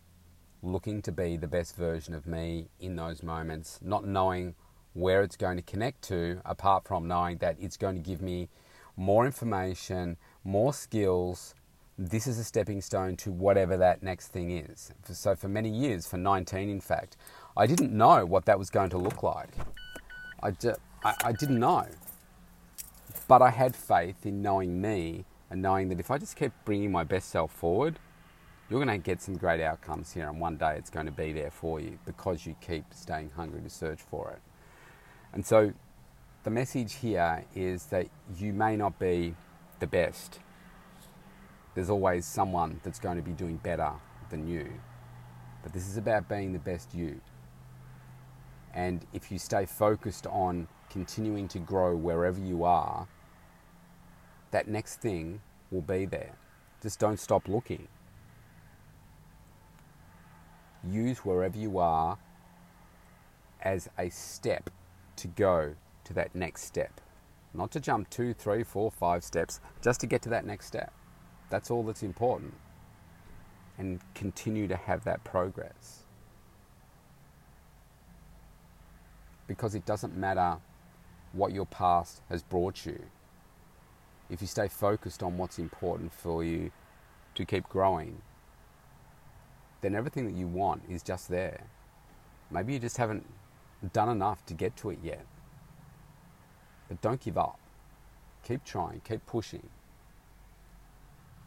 looking 0.61 1.01
to 1.01 1.11
be 1.11 1.37
the 1.37 1.47
best 1.47 1.75
version 1.75 2.13
of 2.13 2.25
me 2.25 2.69
in 2.79 2.95
those 2.95 3.23
moments, 3.23 3.79
not 3.81 4.05
knowing 4.05 4.55
where 4.95 5.21
it's 5.21 5.35
going 5.35 5.57
to 5.57 5.61
connect 5.61 6.01
to, 6.01 6.41
apart 6.45 6.87
from 6.87 7.07
knowing 7.07 7.37
that 7.37 7.57
it's 7.59 7.75
going 7.77 7.95
to 7.95 8.01
give 8.01 8.21
me 8.21 8.47
more 8.95 9.25
information, 9.25 10.17
more 10.45 10.73
skills. 10.73 11.53
This 11.97 12.27
is 12.27 12.39
a 12.39 12.43
stepping 12.45 12.81
stone 12.81 13.17
to 13.17 13.31
whatever 13.31 13.75
that 13.77 14.01
next 14.01 14.29
thing 14.29 14.51
is. 14.51 14.91
So, 15.11 15.35
for 15.35 15.49
many 15.49 15.69
years, 15.69 16.07
for 16.07 16.17
19 16.17 16.69
in 16.69 16.79
fact, 16.79 17.17
I 17.57 17.67
didn't 17.67 17.91
know 17.91 18.25
what 18.25 18.45
that 18.45 18.57
was 18.57 18.69
going 18.69 18.89
to 18.91 18.97
look 18.97 19.21
like. 19.21 19.49
I, 20.41 20.51
di- 20.51 20.75
I, 21.03 21.13
I 21.25 21.31
didn't 21.33 21.59
know. 21.59 21.87
But 23.27 23.41
I 23.41 23.49
had 23.49 23.75
faith 23.75 24.25
in 24.25 24.41
knowing 24.41 24.81
me 24.81 25.25
and 25.49 25.61
knowing 25.61 25.89
that 25.89 25.99
if 25.99 26.09
I 26.09 26.17
just 26.17 26.37
kept 26.37 26.63
bringing 26.63 26.91
my 26.91 27.03
best 27.03 27.29
self 27.29 27.51
forward, 27.51 27.99
you're 28.69 28.83
going 28.83 28.97
to 28.97 29.03
get 29.03 29.21
some 29.21 29.35
great 29.35 29.61
outcomes 29.61 30.13
here, 30.13 30.27
and 30.27 30.39
one 30.39 30.57
day 30.57 30.75
it's 30.77 30.89
going 30.89 31.05
to 31.05 31.11
be 31.11 31.33
there 31.33 31.51
for 31.51 31.79
you 31.79 31.99
because 32.05 32.45
you 32.45 32.55
keep 32.61 32.85
staying 32.93 33.31
hungry 33.35 33.61
to 33.61 33.69
search 33.69 34.01
for 34.01 34.31
it. 34.31 34.41
And 35.35 35.45
so 35.45 35.73
the 36.43 36.49
message 36.49 36.93
here 36.93 37.43
is 37.53 37.87
that 37.87 38.07
you 38.37 38.53
may 38.53 38.77
not 38.77 38.97
be 38.97 39.35
the 39.79 39.85
best. 39.85 40.39
There's 41.75 41.89
always 41.89 42.25
someone 42.25 42.79
that's 42.83 42.99
going 42.99 43.17
to 43.17 43.21
be 43.21 43.33
doing 43.33 43.57
better 43.57 43.91
than 44.29 44.47
you. 44.47 44.71
But 45.61 45.73
this 45.73 45.89
is 45.89 45.97
about 45.97 46.29
being 46.29 46.53
the 46.53 46.59
best 46.59 46.95
you. 46.95 47.19
And 48.73 49.05
if 49.11 49.29
you 49.29 49.37
stay 49.37 49.65
focused 49.65 50.25
on 50.27 50.69
continuing 50.89 51.49
to 51.49 51.59
grow 51.59 51.97
wherever 51.97 52.39
you 52.39 52.63
are, 52.63 53.07
that 54.51 54.69
next 54.69 55.01
thing 55.01 55.41
will 55.69 55.81
be 55.81 56.05
there. 56.05 56.31
Just 56.81 56.97
don't 56.97 57.19
stop 57.19 57.49
looking. 57.49 57.89
Use 60.89 61.19
wherever 61.19 61.57
you 61.57 61.77
are 61.77 62.17
as 63.61 63.89
a 63.97 64.09
step 64.09 64.69
to 65.17 65.27
go 65.27 65.75
to 66.03 66.13
that 66.13 66.35
next 66.35 66.63
step. 66.63 67.01
Not 67.53 67.71
to 67.71 67.79
jump 67.79 68.09
two, 68.09 68.33
three, 68.33 68.63
four, 68.63 68.91
five 68.91 69.23
steps, 69.23 69.59
just 69.81 69.99
to 70.01 70.07
get 70.07 70.21
to 70.23 70.29
that 70.29 70.45
next 70.45 70.65
step. 70.65 70.93
That's 71.49 71.71
all 71.71 71.83
that's 71.83 72.03
important. 72.03 72.53
And 73.77 74.01
continue 74.13 74.67
to 74.67 74.75
have 74.75 75.03
that 75.05 75.23
progress. 75.23 76.03
Because 79.47 79.75
it 79.75 79.85
doesn't 79.85 80.17
matter 80.17 80.57
what 81.33 81.53
your 81.53 81.65
past 81.65 82.21
has 82.29 82.41
brought 82.41 82.85
you. 82.85 83.03
If 84.29 84.41
you 84.41 84.47
stay 84.47 84.67
focused 84.67 85.21
on 85.21 85.37
what's 85.37 85.59
important 85.59 86.13
for 86.13 86.43
you 86.43 86.71
to 87.35 87.45
keep 87.45 87.69
growing, 87.69 88.21
then 89.81 89.93
everything 89.93 90.25
that 90.25 90.35
you 90.35 90.47
want 90.47 90.81
is 90.89 91.03
just 91.03 91.29
there. 91.29 91.61
Maybe 92.49 92.73
you 92.73 92.79
just 92.79 92.97
haven't 92.97 93.25
done 93.93 94.09
enough 94.09 94.45
to 94.47 94.53
get 94.53 94.75
to 94.77 94.89
it 94.89 94.99
yet. 95.03 95.25
But 96.87 97.01
don't 97.01 97.19
give 97.19 97.37
up. 97.37 97.59
Keep 98.43 98.63
trying, 98.63 99.01
keep 99.03 99.25
pushing. 99.25 99.67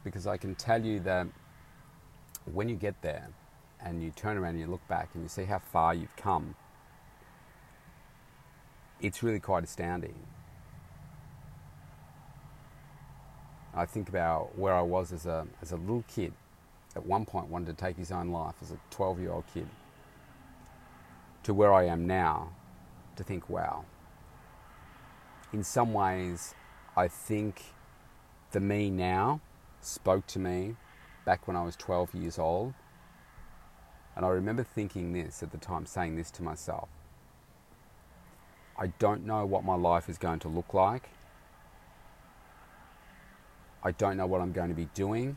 Because 0.05 0.27
I 0.27 0.37
can 0.37 0.55
tell 0.55 0.85
you 0.85 1.01
that 1.01 1.27
when 2.53 2.68
you 2.68 2.77
get 2.77 3.01
there 3.03 3.29
and 3.81 4.03
you 4.03 4.11
turn 4.11 4.37
around 4.37 4.51
and 4.51 4.61
you 4.61 4.66
look 4.66 4.87
back 4.88 5.11
and 5.14 5.22
you 5.22 5.29
see 5.29 5.44
how 5.44 5.59
far 5.59 5.94
you've 5.94 6.16
come, 6.16 6.55
it's 9.01 9.22
really 9.22 9.40
quite 9.40 9.64
astounding. 9.64 10.14
I 13.74 13.87
think 13.87 14.09
about 14.09 14.59
where 14.59 14.74
I 14.74 14.83
was 14.83 15.12
as 15.12 15.27
a, 15.27 15.46
as 15.62 15.70
a 15.70 15.77
little 15.77 16.05
kid. 16.09 16.33
At 16.96 17.07
one 17.07 17.24
point, 17.24 17.48
wanted 17.48 17.66
to 17.66 17.74
take 17.74 17.96
his 17.96 18.11
own 18.11 18.31
life 18.31 18.55
as 18.61 18.72
a 18.72 18.79
12 18.90 19.20
year 19.20 19.31
old 19.31 19.44
kid 19.55 19.68
to 21.42 21.55
where 21.55 21.72
I 21.72 21.85
am 21.85 22.07
now 22.07 22.51
to 23.16 23.24
think, 23.24 23.48
wow. 23.48 23.85
In 25.53 25.64
some 25.64 25.92
ways, 25.92 26.55
I 26.96 27.09
think 27.09 27.62
the 28.53 28.61
me 28.61 28.90
now 28.90 29.40
spoke 29.81 30.27
to 30.29 30.38
me 30.38 30.77
back 31.24 31.46
when 31.46 31.57
I 31.57 31.62
was 31.62 31.77
12 31.77 32.14
years 32.14 32.38
old. 32.38 32.74
And 34.16 34.24
I 34.24 34.31
remember 34.31 34.64
thinking 34.64 35.12
this 35.12 35.42
at 35.42 35.53
the 35.53 35.59
time, 35.59 35.87
saying 35.87 36.16
this 36.16 36.31
to 36.33 36.42
myself 36.42 36.88
I 38.79 38.88
don't 38.98 39.27
know 39.27 39.44
what 39.44 39.64
my 39.64 39.74
life 39.74 40.09
is 40.09 40.18
going 40.18 40.38
to 40.40 40.48
look 40.48 40.72
like. 40.72 41.09
I 43.83 43.90
don't 43.92 44.16
know 44.16 44.27
what 44.27 44.40
I'm 44.40 44.53
going 44.53 44.68
to 44.68 44.74
be 44.74 44.88
doing. 44.94 45.37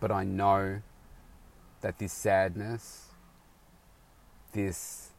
But 0.00 0.10
I 0.10 0.24
know 0.24 0.80
that 1.80 1.98
this 1.98 2.12
sadness, 2.12 3.07
this 4.52 5.10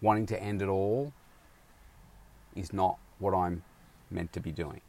wanting 0.00 0.26
to 0.26 0.42
end 0.42 0.62
it 0.62 0.68
all 0.68 1.12
is 2.54 2.72
not 2.72 2.98
what 3.18 3.34
I'm 3.34 3.62
meant 4.10 4.32
to 4.34 4.40
be 4.40 4.52
doing. 4.52 4.80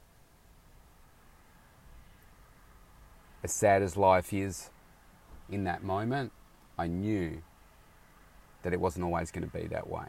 As 3.44 3.52
sad 3.52 3.82
as 3.82 3.96
life 3.96 4.34
is 4.34 4.70
in 5.50 5.64
that 5.66 5.84
moment, 5.84 6.32
I 6.78 6.88
knew 6.88 7.42
that 8.64 8.74
it 8.74 8.80
wasn't 8.80 9.06
always 9.06 9.32
going 9.32 9.48
to 9.48 9.58
be 9.58 9.68
that 9.68 9.90
way. 9.90 10.08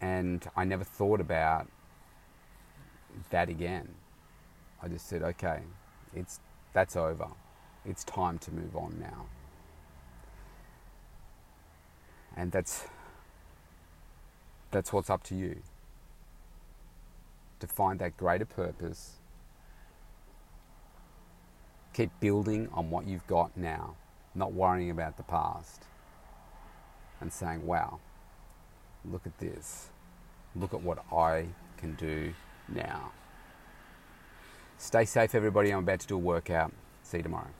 And 0.00 0.46
I 0.56 0.64
never 0.64 0.84
thought 0.84 1.20
about 1.20 1.68
that 3.30 3.48
again. 3.48 3.88
I 4.82 4.88
just 4.88 5.08
said, 5.08 5.22
okay, 5.22 5.60
it's 6.14 6.40
that's 6.72 6.96
over. 6.96 7.28
It's 7.84 8.04
time 8.04 8.38
to 8.38 8.52
move 8.52 8.76
on 8.76 8.96
now. 9.00 9.26
And 12.40 12.50
that's 12.50 12.86
that's 14.70 14.94
what's 14.94 15.10
up 15.10 15.22
to 15.24 15.34
you. 15.34 15.60
To 17.58 17.66
find 17.66 17.98
that 17.98 18.16
greater 18.16 18.46
purpose. 18.46 19.16
Keep 21.92 22.12
building 22.18 22.70
on 22.72 22.88
what 22.88 23.06
you've 23.06 23.26
got 23.26 23.54
now, 23.58 23.94
not 24.34 24.54
worrying 24.54 24.90
about 24.90 25.18
the 25.18 25.22
past. 25.22 25.82
And 27.20 27.30
saying, 27.30 27.66
wow, 27.66 27.98
look 29.04 29.26
at 29.26 29.38
this. 29.38 29.90
Look 30.56 30.72
at 30.72 30.80
what 30.80 31.04
I 31.12 31.44
can 31.76 31.94
do 31.96 32.32
now. 32.68 33.12
Stay 34.78 35.04
safe, 35.04 35.34
everybody. 35.34 35.72
I'm 35.72 35.80
about 35.80 36.00
to 36.00 36.06
do 36.06 36.14
a 36.14 36.18
workout. 36.18 36.72
See 37.02 37.18
you 37.18 37.22
tomorrow. 37.22 37.59